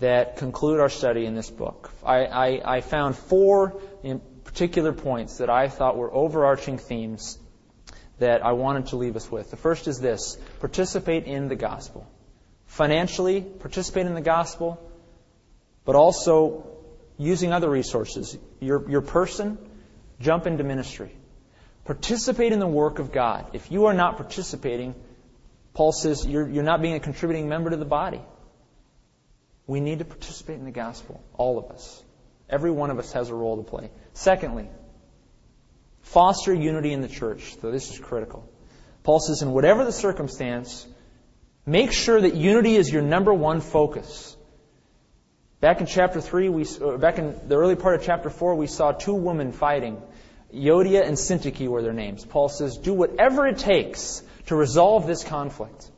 that 0.00 0.36
conclude 0.38 0.80
our 0.80 0.88
study 0.88 1.26
in 1.26 1.34
this 1.34 1.48
book. 1.48 1.92
I, 2.04 2.24
I, 2.26 2.76
I 2.76 2.80
found 2.80 3.16
four 3.16 3.80
particular 4.44 4.92
points 4.92 5.38
that 5.38 5.48
I 5.48 5.68
thought 5.68 5.96
were 5.96 6.12
overarching 6.12 6.78
themes 6.78 7.38
that 8.18 8.44
I 8.44 8.52
wanted 8.52 8.86
to 8.88 8.96
leave 8.96 9.16
us 9.16 9.30
with. 9.30 9.50
The 9.50 9.56
first 9.56 9.88
is 9.88 10.00
this 10.00 10.36
participate 10.60 11.24
in 11.24 11.48
the 11.48 11.56
gospel. 11.56 12.06
Financially, 12.66 13.40
participate 13.40 14.06
in 14.06 14.14
the 14.14 14.20
gospel, 14.20 14.80
but 15.84 15.96
also 15.96 16.66
using 17.18 17.52
other 17.52 17.68
resources. 17.68 18.36
Your, 18.60 18.88
your 18.90 19.00
person, 19.00 19.58
jump 20.20 20.46
into 20.46 20.64
ministry. 20.64 21.12
Participate 21.84 22.52
in 22.52 22.60
the 22.60 22.66
work 22.66 22.98
of 22.98 23.12
God. 23.12 23.50
If 23.52 23.70
you 23.70 23.86
are 23.86 23.94
not 23.94 24.16
participating, 24.16 24.94
Paul 25.74 25.92
says 25.92 26.24
you're, 26.24 26.48
you're 26.48 26.64
not 26.64 26.80
being 26.80 26.94
a 26.94 27.00
contributing 27.00 27.48
member 27.48 27.70
to 27.70 27.76
the 27.76 27.84
body. 27.84 28.22
We 29.66 29.80
need 29.80 29.98
to 29.98 30.04
participate 30.04 30.58
in 30.58 30.64
the 30.64 30.70
gospel, 30.70 31.22
all 31.34 31.58
of 31.58 31.70
us. 31.70 32.02
Every 32.48 32.70
one 32.70 32.90
of 32.90 32.98
us 32.98 33.12
has 33.12 33.30
a 33.30 33.34
role 33.34 33.56
to 33.56 33.62
play. 33.62 33.90
Secondly, 34.12 34.68
Foster 36.04 36.54
unity 36.54 36.92
in 36.92 37.00
the 37.00 37.08
church. 37.08 37.56
So 37.60 37.70
this 37.70 37.90
is 37.90 37.98
critical. 37.98 38.48
Paul 39.02 39.20
says, 39.20 39.42
in 39.42 39.50
whatever 39.50 39.84
the 39.84 39.92
circumstance, 39.92 40.86
make 41.66 41.92
sure 41.92 42.20
that 42.20 42.34
unity 42.34 42.76
is 42.76 42.90
your 42.90 43.02
number 43.02 43.32
one 43.32 43.60
focus. 43.60 44.36
Back 45.60 45.80
in 45.80 45.86
chapter 45.86 46.20
3, 46.20 46.50
we, 46.50 46.66
uh, 46.80 46.98
back 46.98 47.18
in 47.18 47.34
the 47.48 47.56
early 47.56 47.74
part 47.74 47.96
of 47.96 48.02
chapter 48.04 48.30
4, 48.30 48.54
we 48.54 48.66
saw 48.66 48.92
two 48.92 49.14
women 49.14 49.52
fighting. 49.52 50.00
Euodia 50.54 51.06
and 51.06 51.16
Syntyche 51.16 51.66
were 51.66 51.82
their 51.82 51.92
names. 51.92 52.24
Paul 52.24 52.48
says, 52.48 52.76
do 52.76 52.92
whatever 52.92 53.46
it 53.46 53.58
takes 53.58 54.22
to 54.46 54.56
resolve 54.56 55.06
this 55.06 55.24
conflict. 55.24 55.90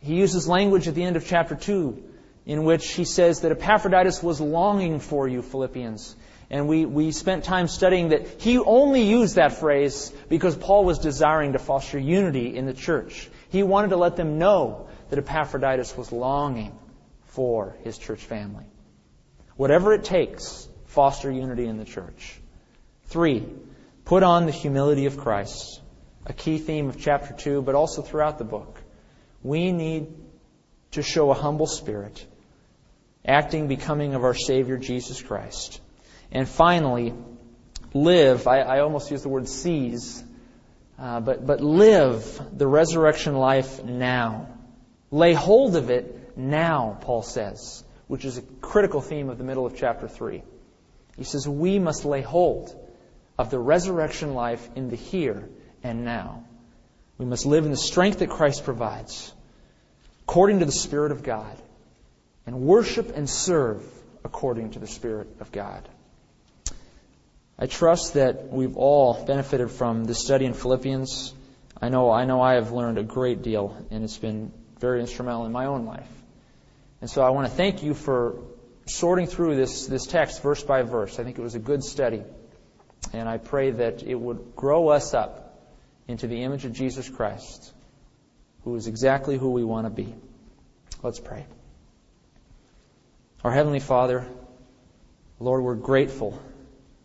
He 0.00 0.14
uses 0.16 0.46
language 0.46 0.86
at 0.88 0.94
the 0.94 1.02
end 1.02 1.16
of 1.16 1.26
chapter 1.26 1.54
2 1.54 2.02
in 2.46 2.64
which 2.64 2.92
he 2.92 3.04
says 3.04 3.40
that 3.40 3.52
Epaphroditus 3.52 4.22
was 4.22 4.40
longing 4.40 5.00
for 5.00 5.26
you, 5.26 5.40
Philippians. 5.40 6.14
And 6.50 6.68
we, 6.68 6.84
we 6.84 7.10
spent 7.12 7.44
time 7.44 7.68
studying 7.68 8.10
that 8.10 8.40
he 8.40 8.58
only 8.58 9.02
used 9.02 9.36
that 9.36 9.58
phrase 9.58 10.12
because 10.28 10.56
Paul 10.56 10.84
was 10.84 10.98
desiring 10.98 11.52
to 11.52 11.58
foster 11.58 11.98
unity 11.98 12.56
in 12.56 12.66
the 12.66 12.74
church. 12.74 13.28
He 13.48 13.62
wanted 13.62 13.88
to 13.88 13.96
let 13.96 14.16
them 14.16 14.38
know 14.38 14.88
that 15.10 15.18
Epaphroditus 15.18 15.96
was 15.96 16.12
longing 16.12 16.78
for 17.26 17.76
his 17.82 17.98
church 17.98 18.20
family. 18.20 18.64
Whatever 19.56 19.92
it 19.94 20.04
takes, 20.04 20.68
foster 20.86 21.30
unity 21.30 21.66
in 21.66 21.78
the 21.78 21.84
church. 21.84 22.40
Three, 23.06 23.46
put 24.04 24.22
on 24.22 24.46
the 24.46 24.52
humility 24.52 25.06
of 25.06 25.16
Christ. 25.16 25.80
A 26.26 26.32
key 26.32 26.58
theme 26.58 26.88
of 26.88 27.00
chapter 27.00 27.34
2, 27.34 27.62
but 27.62 27.74
also 27.74 28.02
throughout 28.02 28.38
the 28.38 28.44
book. 28.44 28.80
We 29.42 29.72
need 29.72 30.08
to 30.92 31.02
show 31.02 31.30
a 31.30 31.34
humble 31.34 31.66
spirit, 31.66 32.24
acting 33.24 33.68
becoming 33.68 34.14
of 34.14 34.24
our 34.24 34.34
Savior 34.34 34.78
Jesus 34.78 35.20
Christ. 35.20 35.80
And 36.34 36.48
finally, 36.48 37.14
live, 37.94 38.48
I, 38.48 38.58
I 38.60 38.80
almost 38.80 39.10
use 39.10 39.22
the 39.22 39.28
word 39.28 39.48
seize, 39.48 40.22
uh, 40.98 41.20
but, 41.20 41.46
but 41.46 41.60
live 41.60 42.40
the 42.52 42.66
resurrection 42.66 43.34
life 43.34 43.82
now. 43.84 44.48
Lay 45.12 45.32
hold 45.32 45.76
of 45.76 45.90
it 45.90 46.36
now, 46.36 46.98
Paul 47.02 47.22
says, 47.22 47.84
which 48.08 48.24
is 48.24 48.36
a 48.36 48.42
critical 48.42 49.00
theme 49.00 49.30
of 49.30 49.38
the 49.38 49.44
middle 49.44 49.64
of 49.64 49.76
chapter 49.76 50.08
3. 50.08 50.42
He 51.16 51.22
says, 51.22 51.46
We 51.46 51.78
must 51.78 52.04
lay 52.04 52.20
hold 52.20 52.74
of 53.38 53.50
the 53.50 53.58
resurrection 53.58 54.34
life 54.34 54.68
in 54.74 54.90
the 54.90 54.96
here 54.96 55.48
and 55.84 56.04
now. 56.04 56.44
We 57.16 57.26
must 57.26 57.46
live 57.46 57.64
in 57.64 57.70
the 57.70 57.76
strength 57.76 58.18
that 58.18 58.30
Christ 58.30 58.64
provides, 58.64 59.32
according 60.22 60.58
to 60.58 60.64
the 60.64 60.72
Spirit 60.72 61.12
of 61.12 61.22
God, 61.22 61.56
and 62.44 62.62
worship 62.62 63.16
and 63.16 63.30
serve 63.30 63.84
according 64.24 64.72
to 64.72 64.80
the 64.80 64.88
Spirit 64.88 65.28
of 65.38 65.52
God. 65.52 65.88
I 67.58 67.66
trust 67.66 68.14
that 68.14 68.48
we've 68.52 68.76
all 68.76 69.24
benefited 69.24 69.70
from 69.70 70.04
this 70.04 70.18
study 70.18 70.44
in 70.44 70.54
Philippians. 70.54 71.32
I 71.80 71.88
know, 71.88 72.10
I 72.10 72.24
know 72.24 72.40
I 72.40 72.54
have 72.54 72.72
learned 72.72 72.98
a 72.98 73.04
great 73.04 73.42
deal, 73.42 73.76
and 73.90 74.02
it's 74.02 74.18
been 74.18 74.52
very 74.80 75.00
instrumental 75.00 75.46
in 75.46 75.52
my 75.52 75.66
own 75.66 75.86
life. 75.86 76.08
And 77.00 77.08
so 77.08 77.22
I 77.22 77.30
want 77.30 77.48
to 77.48 77.54
thank 77.54 77.82
you 77.82 77.94
for 77.94 78.38
sorting 78.86 79.26
through 79.26 79.56
this, 79.56 79.86
this 79.86 80.06
text 80.06 80.42
verse 80.42 80.62
by 80.62 80.82
verse. 80.82 81.18
I 81.18 81.24
think 81.24 81.38
it 81.38 81.42
was 81.42 81.54
a 81.54 81.60
good 81.60 81.84
study. 81.84 82.22
And 83.12 83.28
I 83.28 83.38
pray 83.38 83.70
that 83.70 84.02
it 84.02 84.14
would 84.14 84.56
grow 84.56 84.88
us 84.88 85.14
up 85.14 85.70
into 86.08 86.26
the 86.26 86.42
image 86.42 86.64
of 86.64 86.72
Jesus 86.72 87.08
Christ, 87.08 87.72
who 88.64 88.74
is 88.74 88.88
exactly 88.88 89.38
who 89.38 89.50
we 89.50 89.62
want 89.62 89.86
to 89.86 89.90
be. 89.90 90.14
Let's 91.02 91.20
pray. 91.20 91.46
Our 93.44 93.52
Heavenly 93.52 93.80
Father, 93.80 94.26
Lord, 95.38 95.62
we're 95.62 95.74
grateful 95.74 96.40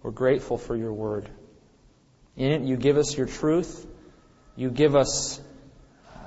we're 0.01 0.11
grateful 0.11 0.57
for 0.57 0.75
your 0.75 0.93
word. 0.93 1.29
In 2.37 2.51
it, 2.51 2.61
you 2.61 2.77
give 2.77 2.97
us 2.97 3.17
your 3.17 3.27
truth. 3.27 3.85
You 4.55 4.69
give 4.69 4.95
us 4.95 5.41
uh, 6.15 6.19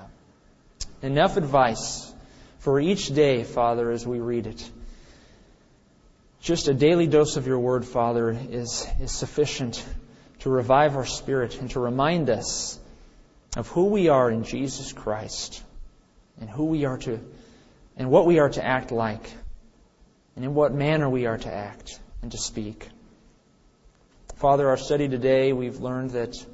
enough 1.02 1.36
advice 1.36 2.12
for 2.58 2.78
each 2.78 3.08
day, 3.08 3.44
Father, 3.44 3.90
as 3.90 4.06
we 4.06 4.20
read 4.20 4.46
it. 4.46 4.70
Just 6.40 6.68
a 6.68 6.74
daily 6.74 7.06
dose 7.06 7.36
of 7.36 7.46
your 7.46 7.58
word, 7.58 7.84
Father, 7.84 8.30
is, 8.30 8.86
is 9.00 9.12
sufficient 9.12 9.84
to 10.40 10.50
revive 10.50 10.96
our 10.96 11.06
spirit 11.06 11.60
and 11.60 11.70
to 11.70 11.80
remind 11.80 12.28
us 12.28 12.78
of 13.56 13.68
who 13.68 13.86
we 13.86 14.08
are 14.08 14.30
in 14.30 14.44
Jesus 14.44 14.92
Christ 14.92 15.62
and 16.40 16.50
who 16.50 16.64
we 16.64 16.84
are 16.84 16.98
to, 16.98 17.20
and 17.96 18.10
what 18.10 18.26
we 18.26 18.38
are 18.38 18.48
to 18.48 18.64
act 18.64 18.90
like 18.90 19.32
and 20.34 20.44
in 20.44 20.54
what 20.54 20.72
manner 20.74 21.08
we 21.08 21.26
are 21.26 21.38
to 21.38 21.52
act 21.52 21.98
and 22.22 22.32
to 22.32 22.38
speak. 22.38 22.88
Father, 24.42 24.68
our 24.68 24.76
study 24.76 25.06
today, 25.06 25.52
we've 25.52 25.78
learned 25.78 26.10
that 26.10 26.44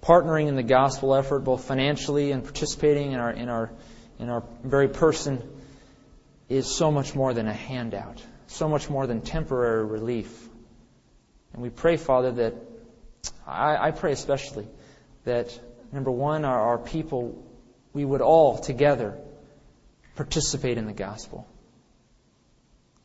partnering 0.00 0.48
in 0.48 0.56
the 0.56 0.62
gospel 0.62 1.14
effort, 1.14 1.40
both 1.40 1.64
financially 1.64 2.32
and 2.32 2.42
participating 2.42 3.12
in 3.12 3.20
our, 3.20 3.30
in 3.30 3.50
our, 3.50 3.70
in 4.18 4.30
our 4.30 4.42
very 4.64 4.88
person, 4.88 5.42
is 6.48 6.66
so 6.66 6.90
much 6.90 7.14
more 7.14 7.34
than 7.34 7.46
a 7.46 7.52
handout, 7.52 8.22
so 8.46 8.70
much 8.70 8.88
more 8.88 9.06
than 9.06 9.20
temporary 9.20 9.84
relief. 9.84 10.48
And 11.52 11.60
we 11.60 11.68
pray, 11.68 11.98
Father, 11.98 12.32
that 12.32 12.54
I, 13.46 13.88
I 13.88 13.90
pray 13.90 14.12
especially 14.12 14.66
that, 15.24 15.60
number 15.92 16.10
one, 16.10 16.46
our, 16.46 16.58
our 16.58 16.78
people, 16.78 17.46
we 17.92 18.02
would 18.02 18.22
all 18.22 18.56
together 18.56 19.18
participate 20.14 20.78
in 20.78 20.86
the 20.86 20.94
gospel 20.94 21.46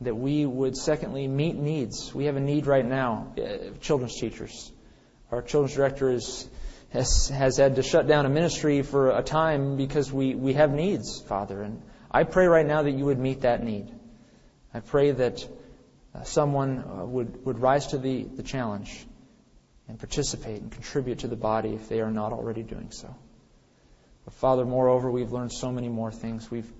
that 0.04 0.14
we 0.14 0.46
would, 0.46 0.76
secondly, 0.76 1.28
meet 1.28 1.56
needs. 1.56 2.14
We 2.14 2.24
have 2.26 2.36
a 2.36 2.40
need 2.40 2.66
right 2.66 2.84
now, 2.84 3.34
uh, 3.38 3.76
children's 3.80 4.18
teachers. 4.18 4.72
Our 5.30 5.42
children's 5.42 5.74
director 5.74 6.10
is, 6.10 6.48
has, 6.90 7.28
has 7.28 7.56
had 7.56 7.76
to 7.76 7.82
shut 7.82 8.06
down 8.06 8.26
a 8.26 8.28
ministry 8.28 8.82
for 8.82 9.10
a 9.10 9.22
time 9.22 9.76
because 9.76 10.12
we, 10.12 10.34
we 10.34 10.54
have 10.54 10.72
needs, 10.72 11.20
Father. 11.22 11.62
And 11.62 11.82
I 12.10 12.24
pray 12.24 12.46
right 12.46 12.66
now 12.66 12.82
that 12.82 12.92
you 12.92 13.06
would 13.06 13.18
meet 13.18 13.40
that 13.42 13.62
need. 13.64 13.90
I 14.74 14.80
pray 14.80 15.10
that 15.12 15.46
uh, 16.14 16.24
someone 16.24 16.78
uh, 16.78 17.04
would, 17.04 17.44
would 17.46 17.58
rise 17.58 17.88
to 17.88 17.98
the, 17.98 18.24
the 18.24 18.42
challenge 18.42 19.06
and 19.88 19.98
participate 19.98 20.60
and 20.60 20.70
contribute 20.70 21.20
to 21.20 21.28
the 21.28 21.36
body 21.36 21.70
if 21.74 21.88
they 21.88 22.00
are 22.00 22.10
not 22.10 22.32
already 22.32 22.62
doing 22.62 22.90
so. 22.90 23.14
But 24.24 24.34
Father, 24.34 24.64
moreover, 24.64 25.10
we've 25.10 25.32
learned 25.32 25.52
so 25.52 25.72
many 25.72 25.88
more 25.88 26.12
things. 26.12 26.50
We've, 26.50 26.70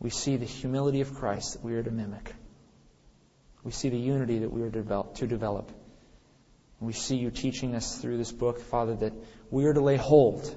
we 0.00 0.10
see 0.10 0.36
the 0.36 0.46
humility 0.46 1.00
of 1.00 1.14
Christ 1.14 1.54
that 1.54 1.62
we 1.62 1.74
are 1.74 1.82
to 1.82 1.90
mimic. 1.90 2.34
We 3.64 3.70
see 3.70 3.88
the 3.88 3.98
unity 3.98 4.40
that 4.40 4.52
we 4.52 4.62
are 4.62 4.70
to 4.70 5.26
develop. 5.26 5.70
We 6.80 6.92
see 6.92 7.16
you 7.16 7.30
teaching 7.30 7.74
us 7.76 7.98
through 7.98 8.18
this 8.18 8.32
book, 8.32 8.60
Father, 8.60 8.96
that 8.96 9.12
we 9.50 9.66
are 9.66 9.72
to 9.72 9.80
lay 9.80 9.96
hold 9.96 10.54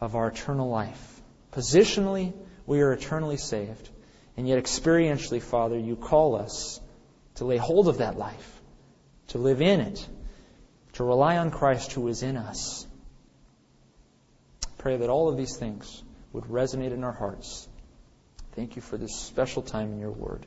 of 0.00 0.14
our 0.14 0.28
eternal 0.28 0.68
life. 0.68 1.22
Positionally, 1.52 2.34
we 2.66 2.82
are 2.82 2.92
eternally 2.92 3.38
saved. 3.38 3.88
And 4.36 4.46
yet, 4.46 4.62
experientially, 4.62 5.40
Father, 5.40 5.78
you 5.78 5.96
call 5.96 6.36
us 6.36 6.80
to 7.36 7.46
lay 7.46 7.56
hold 7.56 7.88
of 7.88 7.98
that 7.98 8.18
life, 8.18 8.60
to 9.28 9.38
live 9.38 9.62
in 9.62 9.80
it, 9.80 10.06
to 10.94 11.04
rely 11.04 11.38
on 11.38 11.50
Christ 11.50 11.92
who 11.92 12.06
is 12.08 12.22
in 12.22 12.36
us. 12.36 12.86
Pray 14.76 14.98
that 14.98 15.08
all 15.08 15.30
of 15.30 15.38
these 15.38 15.56
things 15.56 16.02
would 16.34 16.44
resonate 16.44 16.92
in 16.92 17.04
our 17.04 17.12
hearts. 17.12 17.66
Thank 18.52 18.76
you 18.76 18.82
for 18.82 18.98
this 18.98 19.14
special 19.14 19.62
time 19.62 19.92
in 19.92 19.98
your 19.98 20.10
word. 20.10 20.46